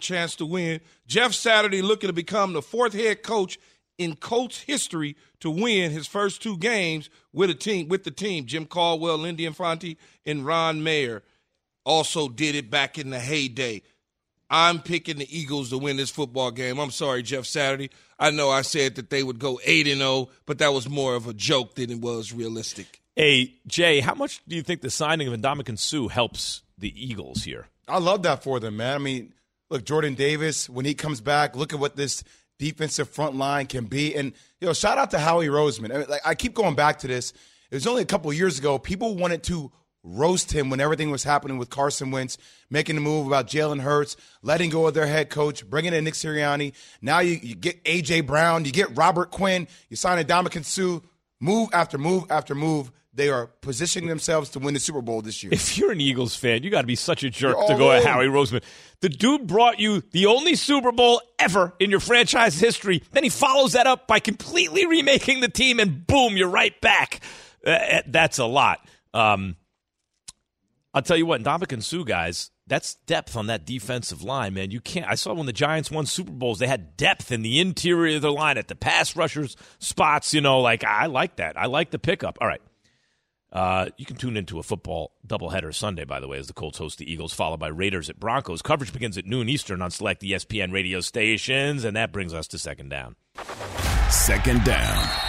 [0.00, 0.80] chance to win.
[1.06, 3.58] Jeff Saturday looking to become the fourth head coach
[3.98, 8.46] in Colts history to win his first two games with a team with the team.
[8.46, 11.22] Jim Caldwell, Lindy Infante, and Ron Meyer
[11.84, 13.82] also did it back in the heyday.
[14.48, 16.78] I'm picking the Eagles to win this football game.
[16.78, 17.90] I'm sorry, Jeff Saturday.
[18.18, 21.14] I know I said that they would go 8 and 0, but that was more
[21.14, 23.02] of a joke than it was realistic.
[23.16, 27.44] Hey, Jay, how much do you think the signing of Ndamukong Suh helps the Eagles
[27.44, 27.66] here?
[27.88, 28.94] I love that for them, man.
[28.94, 29.32] I mean,
[29.70, 32.22] look, Jordan Davis, when he comes back, look at what this
[32.58, 34.14] defensive front line can be.
[34.14, 35.94] And, you know, shout out to Howie Roseman.
[35.94, 37.32] I, mean, like, I keep going back to this.
[37.70, 38.78] It was only a couple years ago.
[38.78, 39.72] People wanted to
[40.06, 42.38] roast him when everything was happening with Carson Wentz,
[42.70, 46.14] making the move about Jalen Hurts, letting go of their head coach, bringing in Nick
[46.14, 46.72] Sirianni.
[47.02, 48.22] Now you, you get A.J.
[48.22, 51.00] Brown, you get Robert Quinn, you sign a Ndamukong Suh,
[51.40, 52.90] move after move after move.
[53.12, 55.50] They are positioning themselves to win the Super Bowl this year.
[55.50, 58.04] If you're an Eagles fan, you got to be such a jerk to go at.
[58.04, 58.62] Howie Roseman.
[59.00, 63.02] The dude brought you the only Super Bowl ever in your franchise history.
[63.12, 67.20] Then he follows that up by completely remaking the team, and boom, you're right back.
[67.64, 68.86] Uh, that's a lot.
[69.14, 69.56] Um,
[70.92, 74.70] I'll tell you what, Ndamukong Suh guys, that's depth on that defensive line, man.
[74.70, 75.06] You can't.
[75.08, 78.22] I saw when the Giants won Super Bowls, they had depth in the interior of
[78.22, 80.34] their line at the pass rushers spots.
[80.34, 81.58] You know, like I like that.
[81.58, 82.38] I like the pickup.
[82.40, 82.62] All right.
[83.52, 86.78] Uh, you can tune into a football doubleheader Sunday, by the way, as the Colts
[86.78, 88.60] host the Eagles, followed by Raiders at Broncos.
[88.60, 92.58] Coverage begins at noon Eastern on select ESPN radio stations, and that brings us to
[92.58, 93.16] second down.
[94.10, 95.25] Second down.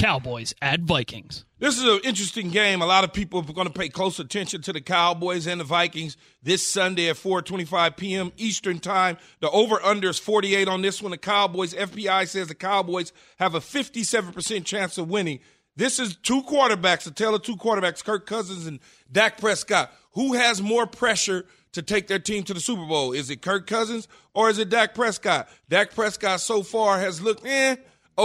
[0.00, 1.44] Cowboys at Vikings.
[1.58, 2.80] This is an interesting game.
[2.80, 5.64] A lot of people are going to pay close attention to the Cowboys and the
[5.64, 8.32] Vikings this Sunday at 4:25 p.m.
[8.38, 9.18] Eastern Time.
[9.40, 11.10] The over/under is 48 on this one.
[11.10, 15.40] The Cowboys FPI says the Cowboys have a 57% chance of winning.
[15.76, 18.80] This is two quarterbacks, a tale of two quarterbacks, Kirk Cousins and
[19.12, 19.92] Dak Prescott.
[20.12, 23.12] Who has more pressure to take their team to the Super Bowl?
[23.12, 25.50] Is it Kirk Cousins or is it Dak Prescott?
[25.68, 27.76] Dak Prescott so far has looked eh,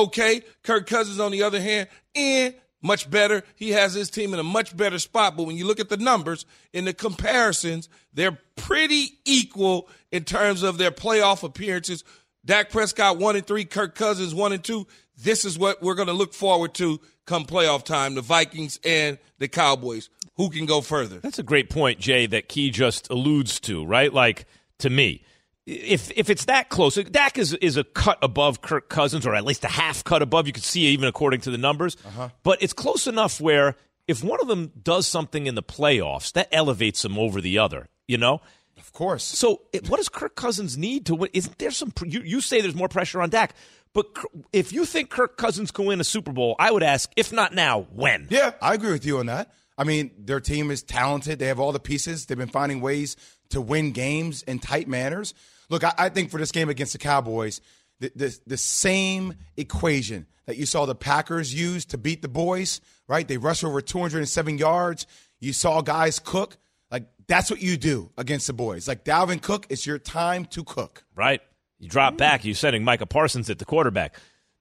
[0.04, 0.42] okay.
[0.64, 3.44] Kirk Cousins, on the other hand, eh, much better.
[3.56, 5.36] He has his team in a much better spot.
[5.36, 10.64] But when you look at the numbers in the comparisons, they're pretty equal in terms
[10.64, 12.04] of their playoff appearances.
[12.46, 14.86] Dak Prescott one and three, Kirk Cousins one and two.
[15.18, 19.18] This is what we're going to look forward to come playoff time: the Vikings and
[19.40, 20.10] the Cowboys.
[20.38, 21.20] Who can go further?
[21.20, 24.14] That's a great point, Jay, that Key just alludes to, right?
[24.14, 24.46] Like
[24.80, 25.24] to me,
[25.66, 29.44] if if it's that close, Dak is is a cut above Kirk Cousins, or at
[29.46, 30.48] least a half cut above.
[30.48, 31.98] You can see even according to the numbers.
[32.06, 32.30] Uh-huh.
[32.44, 33.76] But it's close enough where
[34.08, 37.88] if one of them does something in the playoffs, that elevates them over the other.
[38.08, 38.42] You know.
[38.78, 39.24] Of course.
[39.24, 41.30] So, it, what does Kirk Cousins need to win?
[41.34, 41.94] Isn't there some?
[42.06, 43.56] You, you say there's more pressure on Dak,
[43.94, 44.08] but
[44.52, 47.54] if you think Kirk Cousins can win a Super Bowl, I would ask, if not
[47.54, 48.28] now, when?
[48.30, 49.54] Yeah, I agree with you on that.
[49.78, 51.40] I mean, their team is talented.
[51.40, 52.26] They have all the pieces.
[52.26, 53.16] They've been finding ways
[53.50, 55.34] to win games in tight manners.
[55.70, 57.62] Look, I, I think for this game against the Cowboys,
[58.00, 62.82] the, the, the same equation that you saw the Packers use to beat the boys,
[63.08, 63.28] right?
[63.28, 65.08] They rush over 207 yards.
[65.40, 66.58] You saw guys cook.
[66.92, 68.88] Like, that's what you do against the boys.
[68.88, 71.04] Like, Dalvin Cook, it's your time to cook.
[71.16, 71.42] Right.
[71.80, 72.18] You drop mm.
[72.18, 72.46] back.
[72.46, 74.16] You're sending Micah Parsons at the quarterback.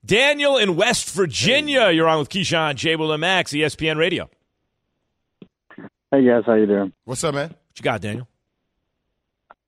[0.05, 1.91] Daniel in West Virginia.
[1.91, 2.97] You're on with Keyshawn, J.
[2.97, 4.29] Will and Max, ESPN Radio.
[6.11, 6.93] Hey guys, how you doing?
[7.05, 7.49] What's up, man?
[7.49, 8.29] What you got, Daniel?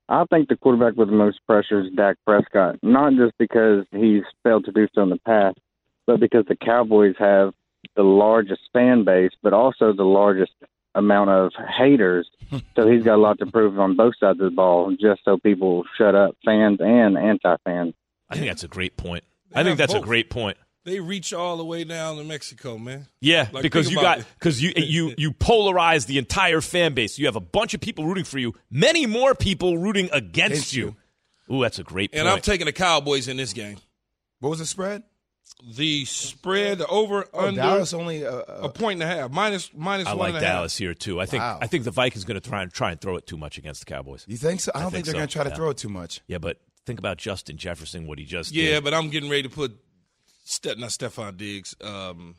[0.09, 4.23] I think the quarterback with the most pressure is Dak Prescott, not just because he's
[4.45, 5.59] failed to do so in the past,
[6.07, 7.53] but because the Cowboys have
[7.97, 10.53] the largest fan base, but also the largest
[10.95, 12.29] amount of haters.
[12.77, 15.38] so he's got a lot to prove on both sides of the ball, just so
[15.38, 17.95] people shut up, fans and anti-fans.
[18.31, 19.25] I think that's a great point.
[19.55, 20.57] I think that's a great point.
[20.87, 23.09] They reach all the way down to Mexico, man.
[23.20, 27.18] Yeah, Like, because you got because you you you polarize the entire fan base.
[27.18, 30.75] You have a bunch of people rooting for you, many more people rooting against Against
[30.77, 30.94] you.
[31.53, 32.37] Ooh, that's a great And point.
[32.37, 33.79] I'm taking the Cowboys in this game.
[34.38, 35.03] What was the spread?
[35.77, 39.72] The spread, the over Oh, under Dallas only uh, a point and a half, minus
[39.75, 40.55] minus I one like and a half.
[40.57, 41.20] Dallas here too.
[41.20, 41.59] I think Wow.
[41.61, 43.81] I think the Vikings going to try and try and throw it too much against
[43.81, 44.25] the Cowboys.
[44.29, 44.70] You think so?
[44.72, 45.57] I don't think, they're so, going to try to yeah.
[45.57, 46.20] throw it too much.
[46.29, 48.61] Yeah, but think about Justin Jefferson, what he just did.
[48.62, 48.85] Yeah, did.
[48.85, 49.77] but I'm getting ready to put
[50.49, 51.75] Ste- not Stefon Diggs.
[51.81, 52.37] Um,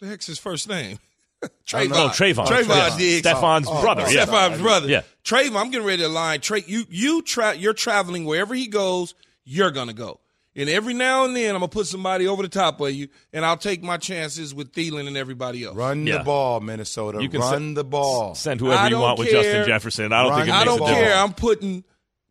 [0.00, 0.98] the heck's his first name?
[1.66, 1.90] Trevon.
[1.94, 2.46] Oh, Trevon.
[2.46, 2.98] Trevon Trevon.
[2.98, 3.26] Diggs.
[3.26, 4.26] Stefon's brother, yeah.
[4.26, 4.88] Stefon's brother.
[4.88, 5.02] Yeah.
[5.24, 5.56] Trevon.
[5.56, 6.40] I'm getting ready to line.
[6.40, 9.14] Trey, you you tra- You're traveling wherever he goes.
[9.44, 10.20] You're gonna go.
[10.58, 13.44] And every now and then, I'm gonna put somebody over the top of you, and
[13.44, 15.76] I'll take my chances with Thielen and everybody else.
[15.76, 16.18] Run Yeah.
[16.18, 17.22] the ball, Minnesota.
[17.22, 18.34] You can Run send- the ball.
[18.34, 19.30] Send whoever I you don't want with.
[19.30, 20.12] Justin Jefferson.
[20.12, 21.08] I don't think it Run I don't a difference.
[21.08, 21.16] care.
[21.18, 21.84] I'm putting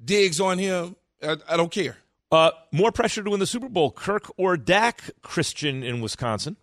[0.04, 0.96] Diggs on him.
[1.24, 1.98] I, I don't care.
[2.36, 5.10] Uh, more pressure to win the Super Bowl, Kirk or Dak?
[5.22, 6.58] Christian in Wisconsin.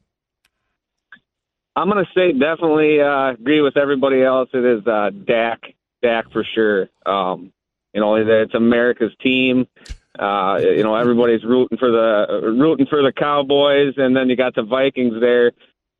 [1.74, 4.50] I'm going to say definitely uh, agree with everybody else.
[4.52, 5.62] It is uh, Dak,
[6.02, 6.90] Dak for sure.
[7.06, 7.54] Um,
[7.94, 9.66] you know, it's America's team.
[10.18, 14.54] Uh, you know, everybody's rooting for the rooting for the Cowboys, and then you got
[14.54, 15.52] the Vikings there.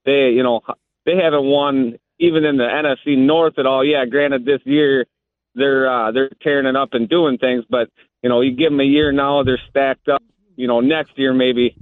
[0.04, 0.61] They, you know,
[1.06, 3.82] they haven't won even in the NFC North at all.
[3.82, 5.06] Yeah, granted, this year
[5.54, 7.88] they're uh, they're tearing it up and doing things, but
[8.22, 10.22] you know, you give them a year now, they're stacked up.
[10.56, 11.76] You know, next year maybe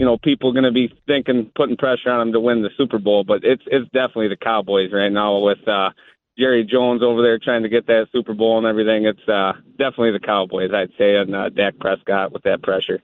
[0.00, 2.70] you know, people are going to be thinking, putting pressure on them to win the
[2.78, 3.22] Super Bowl.
[3.22, 5.90] But it's it's definitely the Cowboys right now with uh,
[6.38, 9.04] Jerry Jones over there trying to get that Super Bowl and everything.
[9.04, 13.02] It's uh, definitely the Cowboys, I'd say, and uh, Dak Prescott with that pressure.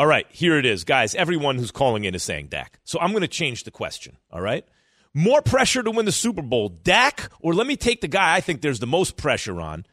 [0.00, 1.14] All right, here it is, guys.
[1.14, 2.80] Everyone who's calling in is saying Dak.
[2.82, 4.16] So I'm going to change the question.
[4.32, 4.64] All right,
[5.14, 8.40] more pressure to win the Super Bowl, Dak, or let me take the guy I
[8.40, 9.86] think there's the most pressure on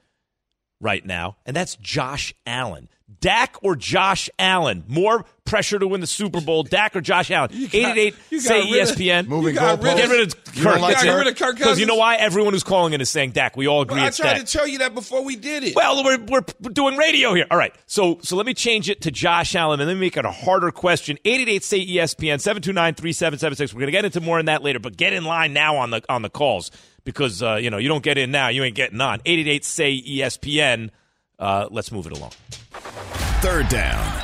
[0.82, 2.90] right now, and that's Josh Allen.
[3.22, 4.84] Dak or Josh Allen?
[4.88, 7.50] More pressure to win the Super Bowl, Dak or Josh Allen?
[7.50, 9.28] got- 888 you got say rid of- ESPN.
[9.28, 9.98] Moving You got rid goalposts.
[9.98, 10.74] Get rid of You Kirk.
[10.74, 12.16] don't like got rid of Kirk Because you know why?
[12.18, 13.56] Everyone who's calling in is saying Dak.
[13.56, 14.46] We all agree Well, I it's tried Dak.
[14.46, 15.76] to tell you that before we did it.
[15.76, 17.46] Well, we're, we're doing radio here.
[17.50, 17.74] All right.
[17.88, 20.32] So so let me change it to Josh Allen and let me make it a
[20.32, 21.18] harder question.
[21.26, 23.74] 888 say ESPN 729-3776.
[23.74, 25.90] We're going to get into more on that later, but get in line now on
[25.92, 26.72] the on the calls
[27.06, 29.22] because uh, you know, you don't get in now, you ain't getting on.
[29.26, 30.90] 888 say ESPN.
[31.40, 32.32] Uh, let's move it along.
[33.42, 34.22] Third down.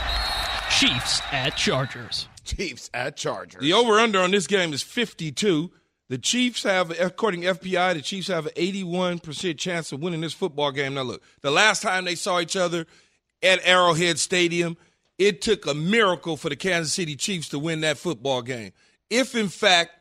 [0.70, 2.28] Chiefs at Chargers.
[2.44, 3.62] Chiefs at Chargers.
[3.62, 5.72] The over under on this game is 52.
[6.10, 10.34] The Chiefs have, according to FPI, the Chiefs have an 81% chance of winning this
[10.34, 10.96] football game.
[10.96, 12.86] Now, look, the last time they saw each other
[13.42, 14.76] at Arrowhead Stadium,
[15.18, 18.72] it took a miracle for the Kansas City Chiefs to win that football game.
[19.10, 19.92] If, in fact,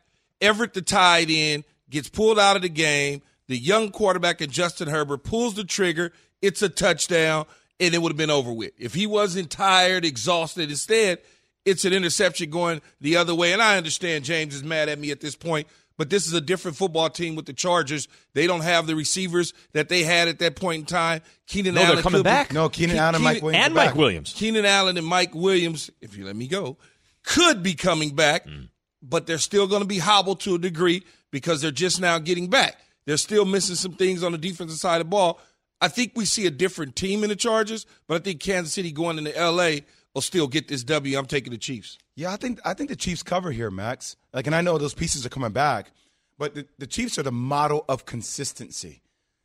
[0.40, 4.88] Everett, the tight end, gets pulled out of the game, the young quarterback and Justin
[4.88, 7.46] Herbert pulls the trigger, it's a touchdown,
[7.79, 8.72] and it would have been over with.
[8.79, 11.18] If he wasn't tired, exhausted, instead,
[11.64, 13.53] it's an interception going the other way.
[13.53, 15.66] And I understand James is mad at me at this point,
[15.98, 18.09] but this is a different football team with the Chargers.
[18.35, 21.20] They don't have the receivers that they had at that point in time.
[21.46, 22.53] Keenan No, they're Allen coming could be- back.
[22.53, 23.64] No, Keenan Ke- Allen and Mike Williams.
[23.66, 23.94] and Mike.
[23.94, 24.33] Williams.
[24.35, 26.79] Keenan Allen and Mike Williams, if you let me go,
[27.24, 28.46] could be coming back.
[28.46, 28.68] Mm.
[29.03, 32.49] but they're still going to be hobbled to a degree because they're just now getting
[32.49, 32.81] back.
[33.07, 35.40] They're still missing some things on the defensive side of the ball.
[35.81, 38.93] I think we see a different team in the Chargers, but I think Kansas City
[38.93, 39.81] going into LA
[40.14, 41.19] will still get this W.
[41.19, 41.99] I'm taking the Chiefs.
[42.14, 44.16] Yeah, I think I think the Chiefs cover here, Max.
[44.33, 45.93] Like, and I know those pieces are coming back,
[46.38, 49.03] but the, the Chiefs are the model of consistency,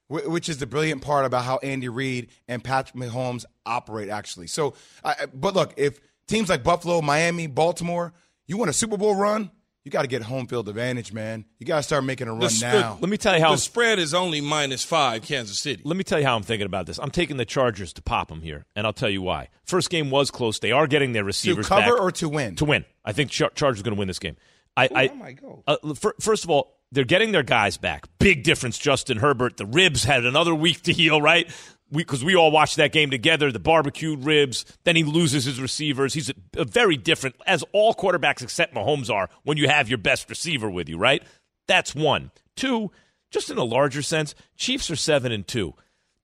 [0.10, 4.10] which is the brilliant part about how Andy Reid and Patrick Mahomes operate.
[4.10, 8.14] Actually, so, I, but look, if teams like Buffalo, Miami, Baltimore,
[8.46, 9.52] you want a Super Bowl run,
[9.86, 11.46] you got to get home field advantage, man.
[11.60, 12.98] You got to start making a run The- now.
[13.00, 15.84] Let me tell you how the spread is only minus five, Kansas City.
[15.86, 16.98] Let me tell you how I'm thinking about this.
[16.98, 19.50] I'm taking the Chargers to pop them here, and I'll tell you why.
[19.64, 20.58] First game was close.
[20.60, 22.02] They are getting their receivers to cover back.
[22.02, 22.56] or to win?
[22.56, 22.84] To win.
[23.06, 24.36] I think Char- Chargers going to win this game.
[24.76, 25.64] I, I, might go.
[25.66, 28.08] Uh, fir- first of all, they're getting their guys back.
[28.20, 28.78] Big difference.
[28.78, 29.58] Justin Herbert.
[29.58, 31.50] The ribs had another week to heal, right?
[31.96, 33.52] Because we, all watched that game together.
[33.52, 34.66] The barbecued ribs.
[34.84, 36.14] Then he loses his receivers.
[36.14, 39.98] He's a, a very different, as all quarterbacks except Mahomes are, when you have your
[39.98, 41.24] best receiver with you, right?
[41.68, 42.32] That's one.
[42.56, 42.92] Two,
[43.32, 45.74] just in a larger sense, Chiefs are seven and two.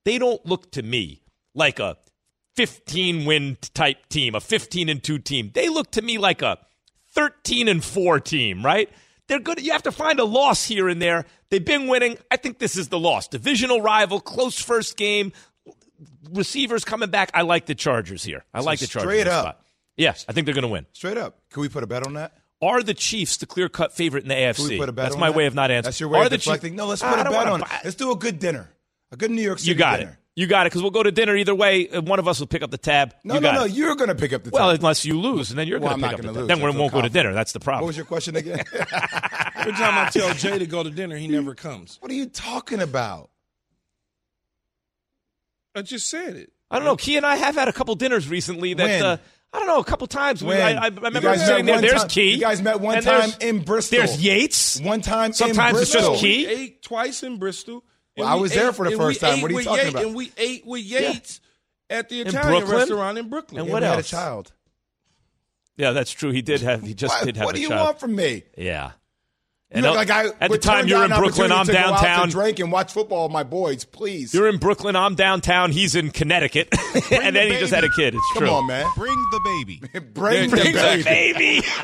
[0.04, 1.22] They don't look to me
[1.54, 1.98] like a
[2.56, 5.52] 15 win type team, a 15 and 2 team.
[5.54, 6.58] They look to me like a
[7.14, 8.90] 13 and 4 team, right?
[9.28, 9.62] They're good.
[9.62, 11.26] You have to find a loss here and there.
[11.50, 12.18] They've been winning.
[12.30, 13.30] I think this is the loss.
[13.30, 15.32] Divisional rival, close first game,
[16.32, 17.32] receivers coming back.
[17.34, 18.44] I like the Chargers here.
[18.54, 19.10] I So like the Chargers.
[19.12, 19.44] straight up.
[19.44, 19.62] spot.
[19.98, 20.86] Yes, I think they're going to win.
[20.94, 22.34] Straight up, can we put a bet on that?
[22.62, 24.56] Are the Chiefs the clear cut favorite in the AFC?
[24.58, 25.38] Can we put a bet That's on my that?
[25.38, 25.84] way of not answering.
[25.84, 26.76] That's your way Are of the Chiefs- deflecting.
[26.76, 27.68] No, let's put a don't bet on it.
[27.68, 28.70] buy- Let's do a good dinner,
[29.12, 30.12] a good New York City You got dinner.
[30.12, 30.18] it.
[30.34, 30.70] You got it.
[30.70, 31.88] Because we'll go to dinner either way.
[31.88, 33.14] One of us will pick up the tab.
[33.26, 33.64] No, you no, got no.
[33.66, 33.72] it.
[33.74, 34.52] You're going to pick up the.
[34.52, 34.54] Tab.
[34.60, 36.40] Well, unless you lose, and then you're Well, going to not pick up gonna the
[36.42, 36.48] lose.
[36.50, 36.60] tab.
[36.60, 37.34] Then we won't go to dinner.
[37.34, 37.82] That's the problem.
[37.84, 38.60] What was your question again?
[39.56, 41.98] Every time I tell Jay to go to dinner, he never comes.
[42.00, 43.31] what are you talking about?
[45.76, 46.52] I just said it.
[46.70, 46.96] I don't know.
[46.96, 49.04] Key and I have had a couple dinners recently that When?
[49.04, 49.18] uh,
[49.54, 49.80] I don't know.
[49.80, 50.42] A couple times.
[50.42, 50.62] We, When?
[50.62, 51.82] I, I You remember guys met sitting there.
[51.82, 52.34] There's time- Key.
[52.36, 53.98] You guys met one time in Bristol.
[54.00, 54.80] There's Yates.
[54.80, 55.34] One time.
[55.34, 56.18] Sometimes in it's just Bristol.
[56.22, 56.46] Key.
[56.48, 57.84] We ate twice in Bristol.
[58.18, 59.36] Well, and I we was there for the first time.
[59.38, 60.06] ate What are you talking Yates- about?
[60.06, 61.42] And we ate with Yates
[61.90, 62.78] at the Italian Brooklyn?
[62.78, 63.60] restaurant in Brooklyn.
[63.60, 64.10] And Yeah, what we had a else?
[64.10, 64.54] child.
[65.78, 66.32] Yeah, that's true.
[66.32, 66.84] He did have.
[66.84, 67.86] He just What, did have what do you child.
[67.86, 68.44] want from me?
[68.58, 68.92] Yeah.
[69.74, 71.50] You And look uh, like I at the would time you're in Brooklyn.
[71.52, 72.26] I'm opportunity to go out downtown.
[72.28, 73.86] to drink and watch football with my boys.
[73.86, 74.34] Please.
[74.34, 74.98] You're in Brooklyn.
[74.98, 75.72] I'm downtown.
[75.72, 76.68] He's in Connecticut,
[77.12, 78.14] and then he just had a kid.
[78.14, 78.50] It's Come true.
[78.50, 78.86] on, man.
[78.98, 79.82] Bring the baby.
[80.14, 81.04] Bring Yeah, the exactly.
[81.04, 81.62] baby.
[81.62, 81.68] Baby.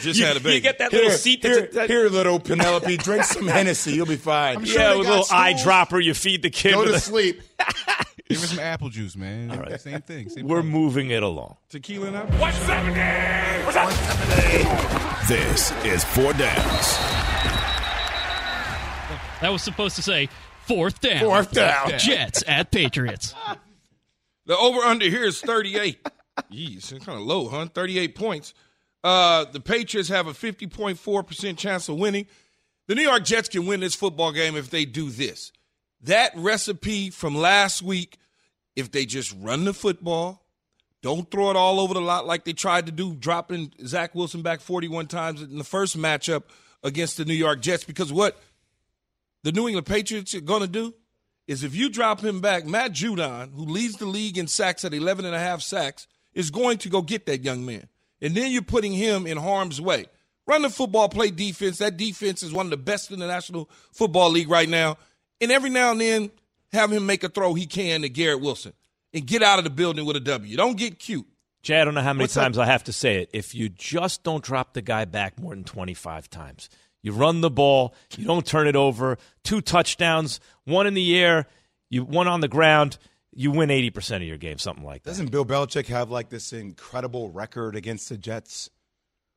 [0.00, 0.54] Just you, had a baby.
[0.54, 1.42] You get that Here, little seat.
[1.42, 2.96] here, That's a, here, little Penelope.
[2.96, 3.92] Drink some Hennessy.
[3.92, 4.64] You'll be fine.
[4.64, 5.62] sure yeah, with a little eye schools.
[5.64, 6.00] dropper.
[6.00, 6.72] You feed the kid.
[6.72, 7.42] Go to a- sleep.
[8.26, 9.50] Give her some apple juice, man.
[9.50, 9.78] All right.
[9.78, 10.30] Same thing.
[10.30, 10.72] Same We're problem.
[10.72, 11.56] moving it along.
[11.68, 12.26] Tequila now?
[15.28, 16.96] This is Four Downs.
[19.40, 20.28] That was supposed to say
[20.66, 21.20] fourth down.
[21.20, 21.98] Fourth down.
[21.98, 23.34] Jets at Patriots.
[24.46, 26.04] The over under here is 38.
[26.50, 27.66] Jeez, it's kind of low, huh?
[27.72, 28.52] 38 points.
[29.04, 32.26] Uh, the Patriots have a 50.4% chance of winning.
[32.88, 35.52] The New York Jets can win this football game if they do this.
[36.00, 38.18] That recipe from last week,
[38.74, 40.42] if they just run the football,
[41.02, 44.42] don't throw it all over the lot like they tried to do, dropping Zach Wilson
[44.42, 46.42] back 41 times in the first matchup
[46.82, 47.84] against the New York Jets.
[47.84, 48.38] Because what
[49.42, 50.94] the New England Patriots are going to do
[51.46, 54.92] is if you drop him back, Matt Judon, who leads the league in sacks at
[54.92, 57.88] 11 and a half sacks, is going to go get that young man.
[58.20, 60.06] And then you're putting him in harm's way.
[60.46, 61.78] Run the football, play defense.
[61.78, 64.98] That defense is one of the best in the National Football League right now.
[65.40, 66.30] And every now and then,
[66.72, 68.72] have him make a throw he can to Garrett Wilson
[69.12, 70.56] and get out of the building with a W.
[70.56, 71.26] Don't get cute.
[71.62, 72.42] Jay, I don't know how many What's that?
[72.42, 73.30] times I have to say it.
[73.32, 76.70] If you just don't drop the guy back more than 25 times,
[77.02, 81.46] you run the ball, you don't turn it over, two touchdowns, one in the air,
[81.90, 82.96] you one on the ground,
[83.34, 85.10] you win 80% of your game, something like that.
[85.10, 88.70] Doesn't Bill Belichick have like this incredible record against the Jets?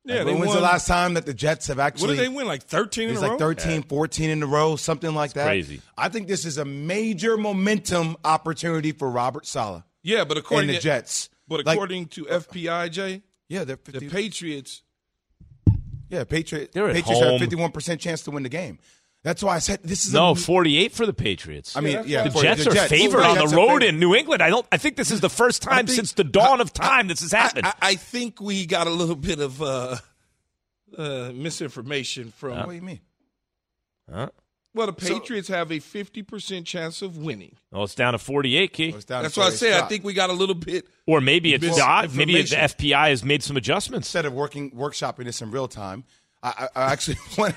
[0.06, 2.08] Yeah, Like, they when was the last time that the Jets have actually?
[2.08, 2.46] What did they win?
[2.46, 3.38] Like 13 in It's a like row?
[3.38, 5.46] 13, 14 in a row, something like that.
[5.46, 5.80] crazy.
[5.96, 10.76] I think this is a major momentum opportunity for Robert Saleh Yeah, but according and
[10.76, 11.30] the to Jets.
[11.48, 14.82] But Like- according to FPI, Jay, yeah, they're the Patriots
[16.10, 17.38] yeah, Patriot, They're at Patriots have home.
[17.40, 18.78] fifty one percent chance to win the game.
[19.24, 21.76] That's why I said this is No, A, 48 for the Patriots.
[21.76, 24.42] I mean, yeah, the for Jets are favored The on the road in New England.
[24.42, 24.66] I don't.
[24.70, 27.32] I think this is the first time think- since the dawn of time this has
[27.32, 27.66] happened.
[27.66, 29.96] I, I think we got a little bit of uh,
[30.96, 32.58] uh, misinformation from.
[32.58, 33.00] What do you mean?
[34.12, 34.28] Huh?
[34.74, 37.56] Well, the Patriots have a 50% chance of winning.
[37.70, 38.88] Well, it's down to 48, Key.
[38.88, 39.82] It's down That's what I 48 said.
[39.84, 40.86] I think we got a little bit.
[41.06, 42.12] Or maybe it's not.
[42.12, 42.90] Maybe the Misinformation.
[42.90, 44.08] FPI has made some adjustments.
[44.08, 46.04] instead of working workshopping this in real time,
[46.44, 47.54] I, I, actually want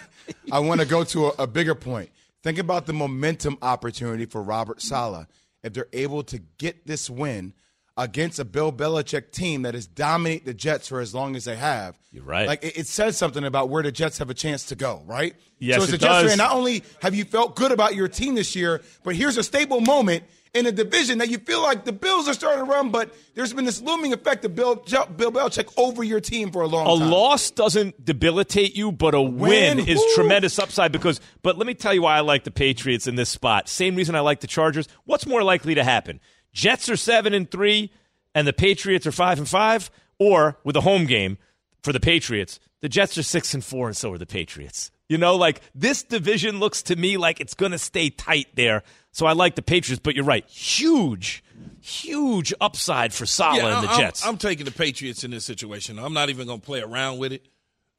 [0.51, 2.09] I want to go to a, a bigger point.
[2.43, 5.27] Think about the momentum opportunity for Robert Saleh
[5.63, 7.53] if they're able to get this win
[7.97, 11.55] against a Bill Belichick team that has dominated the Jets for as long as they
[11.55, 11.97] have.
[12.11, 12.47] You're right.
[12.47, 15.35] Like it, it says something about where the Jets have a chance to go, right?
[15.57, 16.29] Yes, so as it a Jets does.
[16.29, 19.43] fan, not only have you felt good about your team this year, but here's a
[19.43, 20.23] stable moment
[20.53, 23.53] in a division that you feel like the Bills are starting to run, but there's
[23.53, 26.99] been this looming effect of Bill, Bill Belichick over your team for a long a
[26.99, 27.09] time.
[27.09, 31.67] A loss doesn't debilitate you, but a win, win is tremendous upside because, but let
[31.67, 33.69] me tell you why I like the Patriots in this spot.
[33.69, 34.87] Same reason I like the Chargers.
[35.05, 36.19] What's more likely to happen?
[36.57, 37.91] Jets are seven and three,
[38.33, 41.37] and the Patriots are five and five, or with a home game
[41.83, 44.89] for the Patriots, the Jets are six and four, and so are the Patriots.
[45.07, 48.81] You know, like this division looks to me like it's going to stay tight there.
[49.11, 50.47] So I like the Patriots, but you're right.
[50.49, 51.43] Huge,
[51.79, 54.25] huge upside for Saleh yeah, and the I'm, Jets.
[54.25, 55.99] I'm taking the Patriots in this situation.
[55.99, 57.45] I'm not even going to play around with it.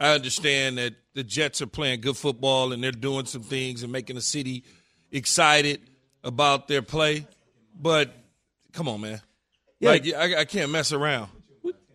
[0.01, 3.93] I understand that the Jets are playing good football and they're doing some things and
[3.93, 4.65] making the city
[5.13, 5.81] excited
[6.25, 7.25] about their play.
[7.81, 8.13] But
[8.73, 9.21] come on, man.
[9.81, 9.91] Yeah.
[9.91, 11.31] Like I, I can't mess around.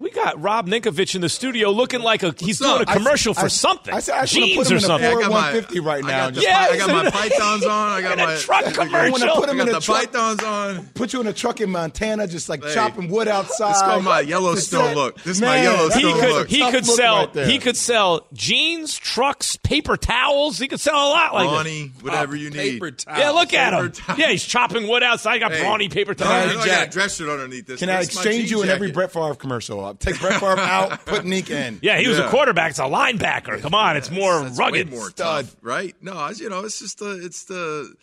[0.04, 3.40] We got Rob Ninkovich in the studio looking like a he's doing a commercial I,
[3.40, 3.94] for I, something.
[3.94, 5.10] I, I, I jeans or something.
[5.10, 6.28] I got 150 right now.
[6.28, 7.92] I got, yeah, I got my pythons on.
[7.94, 8.96] I got my truck commercial.
[8.98, 10.88] I want to put him in the pythons on.
[10.88, 13.70] Put you in a truck in Montana, just like hey, chopping wood outside.
[13.70, 15.24] This is called my Yellowstone look.
[15.24, 16.50] This is my Yellowstone he could, look.
[16.50, 17.32] He could sell.
[17.34, 20.58] Right he could sell jeans, trucks, paper towels.
[20.58, 22.04] He could sell a lot like Brawny, this.
[22.04, 22.74] whatever oh, you need.
[22.74, 23.20] Paper towels.
[23.20, 24.18] Yeah, look at him.
[24.18, 25.36] Yeah, he's chopping wood outside.
[25.36, 26.58] I got brawny paper towels.
[26.58, 27.80] I got dress shirt underneath this.
[27.80, 29.93] Can I exchange you in every Brett Favre commercial?
[30.00, 31.06] Take Brett Favre out.
[31.06, 31.80] Put Neek in.
[31.82, 32.28] Yeah, he was yeah.
[32.28, 32.72] a quarterback.
[32.72, 33.62] It's a linebacker.
[33.62, 35.96] Come on, it's more That's rugged, more stud, tough, right?
[36.02, 37.94] No, you know, it's just the it's the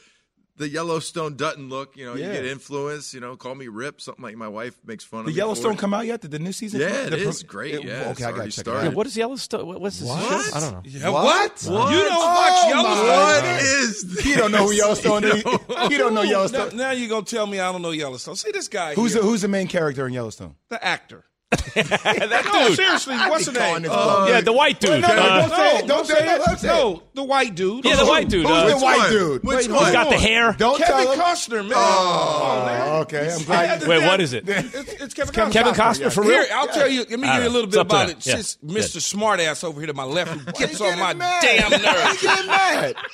[0.60, 1.96] the Yellowstone Dutton look.
[1.96, 3.14] You know, you get influence.
[3.14, 5.26] You know, call me Rip, something like my wife makes fun of.
[5.26, 6.20] The Yellowstone come out yet?
[6.20, 6.80] Did the new season?
[6.80, 7.74] Yeah, it the, is great.
[7.74, 9.66] It, okay, I got to yeah, What is Yellowstone?
[9.66, 10.08] What, what's this?
[10.08, 10.44] What?
[10.44, 10.56] Show?
[10.56, 10.82] I don't know.
[10.84, 11.24] Yeah, what?
[11.24, 11.92] what?
[11.92, 13.06] You don't oh, watch Yellowstone?
[13.06, 14.14] What is?
[14.14, 14.24] This?
[14.24, 15.42] He don't know who Yellowstone is.
[15.88, 16.76] he don't know Yellowstone.
[16.76, 18.36] Now, you are gonna tell me I don't know Yellowstone?
[18.36, 18.94] See this guy.
[18.94, 20.56] Who's the, who's the main character in Yellowstone?
[20.68, 21.24] The actor.
[21.74, 22.76] that dude.
[22.76, 23.84] seriously, what's the name?
[23.90, 25.00] Uh, yeah, the white dude.
[25.00, 25.86] No, no, uh, don't say it.
[25.86, 26.62] Don't say it.
[26.62, 27.84] No, the white dude.
[27.84, 28.46] Yeah, the white dude.
[28.46, 29.42] Who's uh, the white dude?
[29.42, 29.84] Which one?
[29.84, 30.52] He's got the hair.
[30.52, 31.72] Don't Kevin Costner, man.
[31.74, 32.88] Oh, man.
[33.02, 33.34] okay.
[33.34, 33.84] I'm glad.
[33.84, 34.44] Wait, what is it?
[34.46, 35.52] It's Kevin Costner.
[35.52, 36.44] Kevin Costner for real.
[36.52, 37.00] I'll tell you.
[37.00, 38.22] Let me give you a little bit about it.
[38.22, 38.98] Since Mr.
[39.00, 42.22] Smartass over here to my left who gets on my damn nerves.
[42.22, 42.94] Getting mad.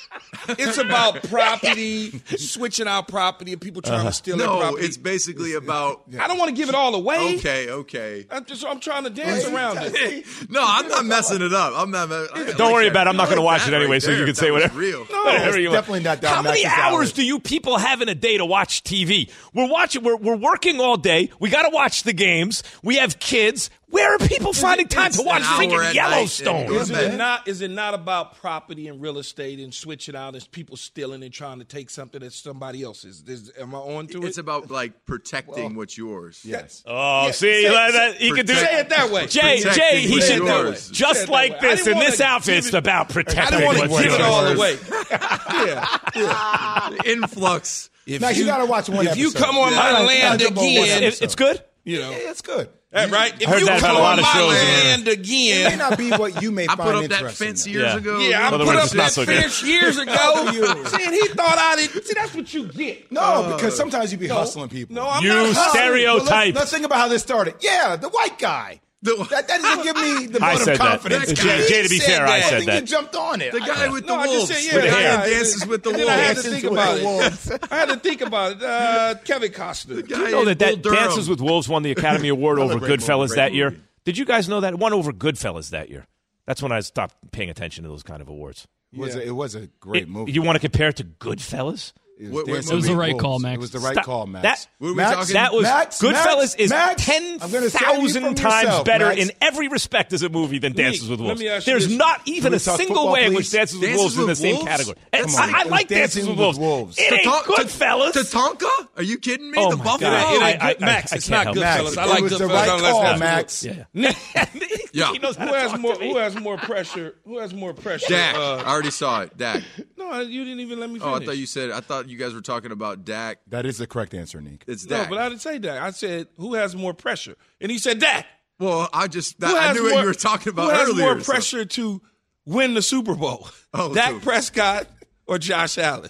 [0.49, 4.11] It's about property, switching our property, and people trying to uh-huh.
[4.11, 4.37] steal.
[4.37, 6.03] No, it's basically about.
[6.17, 7.35] I don't want to give it all away.
[7.35, 8.26] Okay, okay.
[8.29, 10.25] I'm just I'm trying to dance around it.
[10.49, 11.73] no, I'm not messing it up.
[11.75, 12.09] I'm not.
[12.09, 12.91] Don't like worry that.
[12.91, 13.07] about.
[13.07, 13.09] it.
[13.09, 14.77] I'm not going to watch it anyway, right so you can say whatever.
[14.77, 15.05] Real.
[15.09, 16.23] No, whatever you definitely not.
[16.23, 19.31] How many hours do you people have in a day to watch TV?
[19.53, 20.03] We're watching.
[20.03, 21.29] We're we're working all day.
[21.39, 22.63] We got to watch the games.
[22.83, 23.69] We have kids.
[23.89, 26.73] Where are people is finding it, time to watch freaking Yellowstone?
[26.73, 30.51] Is it, not, is it not about property and real estate and switching out and
[30.51, 33.23] people stealing and trying to take something that's somebody else's?
[33.25, 34.25] Is, am I on to it?
[34.25, 36.41] It's about like protecting well, what's yours.
[36.43, 36.83] Yes.
[36.85, 37.37] Oh, yes.
[37.37, 39.25] see, say, like that, he can do say it that way.
[39.27, 40.89] Jay, Jay, he should yours.
[40.89, 42.57] just like this in this outfit.
[42.57, 43.59] It's about protecting.
[43.59, 44.77] I didn't want to give it all away.
[45.11, 46.89] yeah, yeah.
[47.05, 47.89] Influx.
[48.05, 49.05] If now you, you gotta watch one.
[49.05, 49.21] If episode.
[49.21, 49.77] you come on yeah.
[49.77, 51.63] my land again, it's good.
[51.83, 52.69] You know, yeah, it's good.
[52.93, 53.33] Right?
[53.41, 56.09] If heard you that about a lot of shows, land again, it may not be
[56.11, 57.97] what you may I find put up that fence years yeah.
[57.97, 58.19] ago.
[58.19, 60.51] Yeah, I put words, up that so fence years ago.
[60.51, 62.05] see, saying he thought I did.
[62.05, 63.11] See, that's what you get.
[63.11, 64.95] No, uh, because sometimes you be no, hustling people.
[64.95, 66.29] No, I'm you not stereotype.
[66.29, 67.55] Let's, let's, think about how this started.
[67.59, 68.79] Yeah, the white guy.
[69.03, 71.27] The, that, that doesn't give me the I vote of confidence.
[71.27, 71.45] That.
[71.45, 72.29] Yeah, Jay, to be fair, that.
[72.29, 72.81] I said that.
[72.81, 73.51] You jumped on it.
[73.51, 74.47] The guy with the no, wolves.
[74.47, 75.17] Said, yeah, with the hair.
[75.17, 76.09] dances with the wolves.
[76.09, 77.71] I had to think about it.
[77.71, 78.63] I had to think about it.
[78.63, 80.07] Uh, Kevin Costner.
[80.07, 83.53] Do you know that, that Dances with Wolves won the Academy Award over Goodfellas that
[83.53, 83.75] year?
[84.03, 84.73] Did you guys know that?
[84.73, 86.07] It won over Goodfellas that year.
[86.47, 88.67] That's when I stopped paying attention to those kind of awards.
[88.91, 88.97] Yeah.
[88.97, 90.31] It was a, it was a great it, movie.
[90.31, 91.93] You want to compare it to Goodfellas?
[92.19, 93.55] It was, it was the right call, Max.
[93.55, 94.05] It was the right Stop.
[94.05, 94.43] call, Max.
[94.43, 99.11] That, we Max that was Max, Goodfellas Max, is Max, ten thousand times yourself, better
[99.11, 101.39] in every respect as a movie than Dances with Wolves.
[101.39, 101.97] There's this.
[101.97, 104.97] not even a single way in which Dances with Wolves is in the same category.
[105.13, 106.97] I, like Dances with Wolves.
[106.97, 108.13] It ain't Goodfellas.
[108.13, 108.87] Tatanka?
[108.97, 109.57] Are you kidding me?
[109.59, 110.79] Oh The Buffalo.
[110.79, 111.13] Max.
[111.13, 111.97] It's not Goodfellas.
[111.97, 112.27] I like Goodfellas.
[112.27, 113.65] It was the right call, Max.
[114.97, 115.11] Yeah.
[115.11, 115.93] He knows who has more?
[115.93, 117.15] Who has more pressure?
[117.25, 118.09] Who has more pressure?
[118.09, 118.35] Dak.
[118.35, 119.37] Uh, I already saw it.
[119.37, 119.61] Dak.
[119.95, 120.99] No, you didn't even let me.
[120.99, 121.13] Finish.
[121.13, 121.69] Oh, I thought you said.
[121.69, 123.39] I thought you guys were talking about Dak.
[123.47, 124.63] That is the correct answer, Nick.
[124.65, 125.09] It's Dak.
[125.09, 125.81] No, but I didn't say Dak.
[125.81, 128.25] I said who has more pressure, and he said Dak.
[128.59, 130.71] Well, I just I, I knew more, what you were talking about.
[130.71, 131.65] Who has earlier, more pressure so.
[131.65, 132.01] to
[132.45, 133.47] win the Super Bowl?
[133.73, 134.21] Oh, Dak.
[134.23, 134.87] Prescott
[135.27, 136.09] or Josh Allen?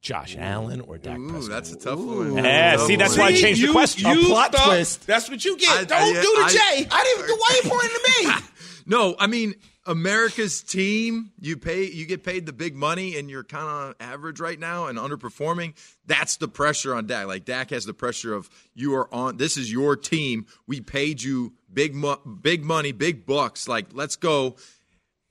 [0.00, 1.50] Josh Allen or Dak Ooh, Prescott?
[1.50, 2.36] That's a tough one.
[2.36, 4.10] Yeah, see, that's why I changed the question.
[4.10, 5.06] A plot thought, twist.
[5.06, 5.70] That's what you get.
[5.70, 6.76] I, Don't I, do the Jay.
[6.84, 7.38] didn't.
[7.38, 8.34] Why are you pointing to me?
[8.86, 9.54] no, I mean
[9.86, 11.32] America's team.
[11.38, 11.84] You pay.
[11.84, 15.74] You get paid the big money, and you're kind of average right now and underperforming.
[16.06, 17.26] That's the pressure on Dak.
[17.26, 19.36] Like Dak has the pressure of you are on.
[19.36, 20.46] This is your team.
[20.66, 23.68] We paid you big, mo- big money, big bucks.
[23.68, 24.56] Like let's go.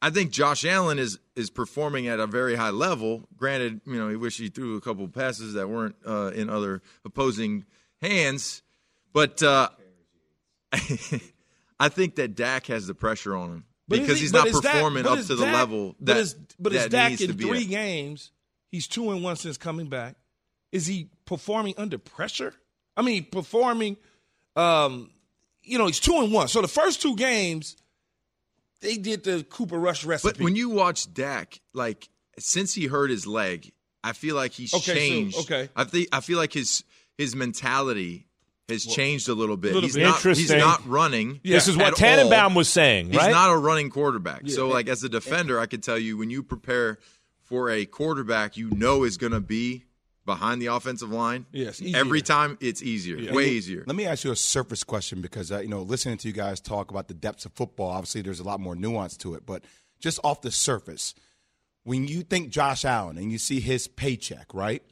[0.01, 3.27] I think Josh Allen is is performing at a very high level.
[3.37, 6.81] Granted, you know, he wish he threw a couple passes that weren't uh, in other
[7.05, 7.65] opposing
[8.01, 8.61] hands,
[9.13, 9.69] but uh,
[11.79, 14.59] I think that Dak has the pressure on him But because he- he's not is
[14.59, 17.63] Dak- performing up to the Dak- level but that, is, but is Dak in three
[17.63, 17.69] at.
[17.69, 18.31] games?
[18.69, 20.15] He's two and one since coming back.
[20.71, 22.53] Is he performing under pressure?
[22.95, 23.97] I mean, performing.
[24.55, 25.09] Um,
[25.63, 26.47] you know, he's two and one.
[26.47, 27.77] So the first two games,
[28.81, 30.33] they did the Cooper Rush recipe.
[30.37, 33.71] But when you watch Dak, like since he hurt his leg,
[34.03, 35.37] I feel like he's Okay, so- changed.
[35.39, 35.69] okay.
[35.75, 36.83] I think I feel like his
[37.17, 38.27] his mentality
[38.69, 39.73] has changed a little bit.
[39.73, 40.03] Little he's bit.
[40.03, 41.39] not he's not running.
[41.43, 42.57] This is what at Tannenbaum all.
[42.57, 43.25] was saying, Right?
[43.25, 44.47] He's not a running quarterback.
[44.49, 46.99] So like as a defender, I could tell you when you prepare
[47.41, 49.85] for a quarterback you know is going to be
[50.29, 51.47] behind the offensive line.
[51.51, 53.83] Yes, every time it's easier, Let way easier.
[53.87, 56.61] Let me ask you a surface question because uh, you know, listening to you guys
[56.61, 59.45] talk about the depths of football, obviously there's a lot more nuance to it.
[59.45, 59.63] But
[59.99, 61.15] just off the surface,
[61.83, 64.83] when you think Josh Allen and you see his paycheck, right?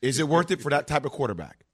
[0.00, 1.66] Is it worth it for that type of quarterback?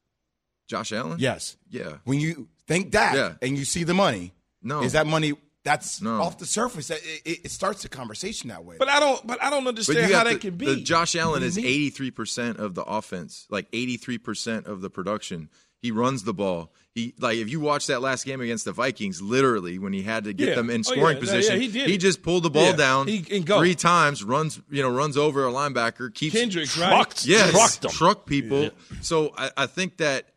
[0.67, 1.19] Josh Allen?
[1.21, 1.57] Yes.
[1.71, 1.99] Yeah.
[2.05, 3.35] When you think that Yeah.
[3.41, 4.83] and you see the money, No.
[4.83, 5.35] is that money
[5.65, 6.21] that's No.
[6.23, 6.91] off the surface?
[6.91, 8.77] It, it, it starts the conversation that way.
[8.79, 9.27] but I don't.
[9.27, 10.67] But I don't understand how got that can be.
[10.67, 14.81] the Josh Allen is eighty three percent of the offense, like eighty three percent of
[14.83, 15.49] the production.
[15.81, 16.73] He runs the ball.
[16.95, 20.25] He like if you watch that last game against the Vikings, literally when he had
[20.25, 20.55] to get Yeah.
[20.55, 21.21] them in Oh, scoring yeah.
[21.21, 21.99] position, Yeah, he did it.
[21.99, 22.77] just pulled the ball Yeah.
[22.77, 26.89] down He three times, runs you know runs over a linebacker, keeps Kendricks, right?
[26.89, 27.27] Trucked.
[27.27, 28.71] yes, truck people.
[29.03, 30.29] So I, I think that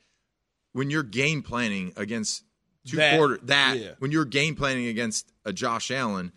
[0.74, 2.44] when you're game planning against
[2.88, 3.92] two That- quarter that yeah.
[4.00, 6.32] when you're game planning against a Josh Allen,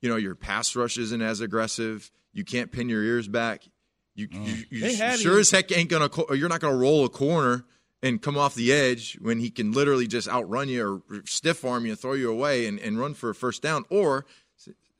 [0.00, 2.10] you know your pass rush isn't as aggressive.
[2.32, 3.64] You can't pin your ears back.
[4.14, 4.38] You, oh.
[4.38, 6.08] you, you They sure him- as heck ain't gonna.
[6.34, 7.64] You're not gonna roll a corner
[8.02, 11.84] and come off the edge when he can literally just outrun you or stiff arm
[11.84, 14.24] you, throw you away, and, and run for a first down, or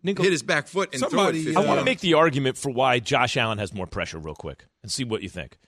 [0.03, 1.57] Nico, hit his back foot and somebody, throw it.
[1.57, 4.35] Uh, I want to make the argument for why Josh Allen has more pressure real
[4.35, 5.59] quick and see what you think.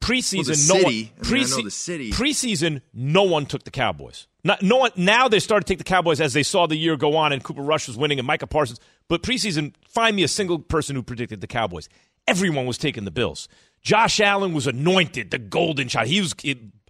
[0.00, 1.26] Preseason, Well, no city, one.
[1.26, 2.10] I mean, I know the city.
[2.10, 4.26] Preseason, no one took the Cowboys.
[4.42, 4.90] Not, no one.
[4.96, 7.44] Now they started to take the Cowboys as they saw the year go on, and
[7.44, 8.80] Cooper Rush was winning, and Micah Parsons.
[9.08, 11.88] But preseason, find me a single person who predicted the Cowboys.
[12.26, 13.48] Everyone was taking the Bills.
[13.82, 16.08] Josh Allen was anointed the golden child.
[16.08, 16.34] He was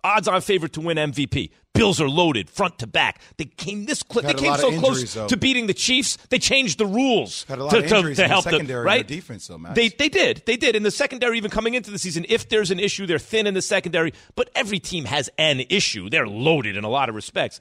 [0.05, 1.51] it, odds-on favorite to win MVP.
[1.73, 3.21] Bills are loaded front to back.
[3.37, 4.25] They came this close.
[4.25, 5.29] They came so injuries, close though.
[5.29, 6.19] to beating the Chiefs.
[6.29, 8.53] They changed the rules Had a lot to, to- to in the help them.
[8.55, 9.07] secondary and Right?
[9.09, 9.77] their defense, though, Max.
[9.77, 10.43] They they did.
[10.47, 10.75] They did.
[10.77, 13.55] In the secondary, even coming into the season, if there's an issue, they're thin in
[13.55, 14.13] the secondary.
[14.35, 16.11] But every team has an issue.
[16.11, 17.61] They're loaded in a lot of respects.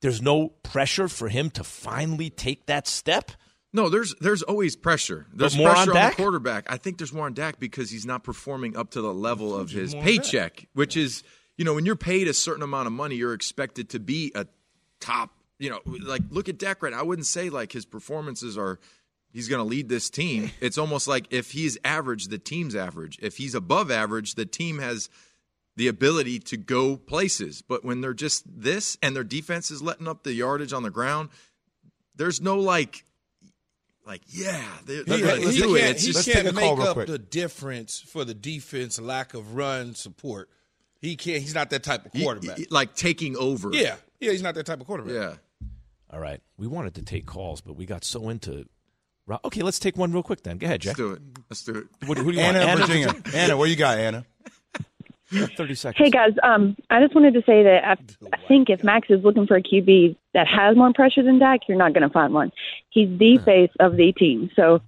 [0.00, 3.30] There's no pressure for him to finally take that step.
[3.72, 5.26] No, there's there's always pressure.
[5.34, 6.16] There's more on pressure on, Dak?
[6.16, 6.66] the quarterback.
[6.70, 9.70] I think there's more on Dak because he's not performing up to the level of
[9.70, 10.22] his more on Dak.
[10.22, 11.22] paycheck, which is
[11.56, 14.46] you know when you're paid a certain amount of money, you're expected to be a
[15.00, 15.30] top.
[15.58, 16.92] You know, like look at Dak right.
[16.92, 16.98] now.
[16.98, 18.78] I wouldn't say like his performances are.
[19.32, 20.52] He's going to lead this team.
[20.60, 23.18] It's almost like if he's average, the team's average.
[23.20, 25.08] If he's above average, the team has
[25.74, 27.60] the ability to go places.
[27.60, 30.90] But when they're just this and their defense is letting up the yardage on the
[30.90, 31.30] ground,
[32.14, 33.04] there's no like,
[34.06, 35.80] like yeah, they're, He, they're he gonna do it.
[35.80, 37.06] can't, It's he just- can't take a call make real up quick.
[37.08, 40.48] the difference for the defense lack of run support.
[41.04, 41.42] He can't.
[41.42, 42.58] He's not that type of y- quarterback.
[42.58, 43.70] y- like taking over.
[43.72, 45.12] yeah, yeah, he's not that type of quarterback.
[45.14, 45.34] yeah.
[46.12, 46.40] All right.
[46.56, 48.66] We wanted to take calls, but we got so into.
[49.46, 50.58] Okay, let's take one real quick then.
[50.58, 50.98] Go ahead, Jack.
[50.98, 51.22] Let's do it.
[51.50, 52.08] Let's do it.
[52.08, 52.80] What, who do you Anna, want?
[52.80, 53.14] in Virginia.
[53.34, 54.24] Anna, what you got, Anna?
[55.32, 55.98] 30 seconds.
[55.98, 57.92] Hey guys, um, I just wanted to say that I,
[58.32, 61.60] I think if Max is looking for a QB that has more pressure than Dak,
[61.66, 62.52] you're not going to find one.
[62.90, 64.80] He's the face of the team, so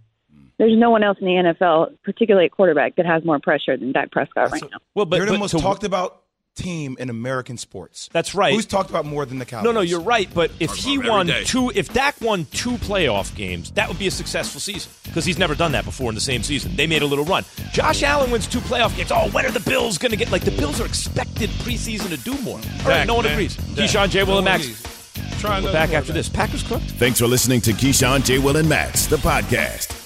[0.59, 3.93] there's no one else in the NFL, particularly at quarterback, that has more pressure than
[3.93, 4.79] Dak Prescott right now.
[4.95, 6.23] Well, but, They're the but most to- talked about
[6.55, 8.09] team in American sports.
[8.15, 8.55] That's right.
[8.55, 9.65] Who's talked about more than the Cowboys?
[9.65, 10.27] No, no, you're right.
[10.33, 13.73] But if Talk he about 'em every won two, if Dak won two playoff games,
[13.73, 16.43] that would be a successful season because he's never done that before in the same
[16.43, 16.75] season.
[16.75, 17.45] They made a little run.
[17.75, 19.13] Josh Allen wins two playoff games.
[19.13, 20.33] Oh, when are the Bills going to get?
[20.33, 22.59] Like the Bills are expected preseason to do more.
[22.85, 23.35] All right, no one man.
[23.35, 23.57] agrees.
[23.57, 23.91] Dak.
[23.91, 24.23] Keyshawn, J.
[24.23, 24.63] Will, No and Max.
[24.63, 25.43] agrees.
[25.45, 26.17] We're back after man.
[26.17, 26.31] this.
[26.31, 26.85] Packers cooked.
[26.93, 28.39] Thanks for listening to Keyshawn, J.
[28.39, 30.06] Will, and Max, the podcast.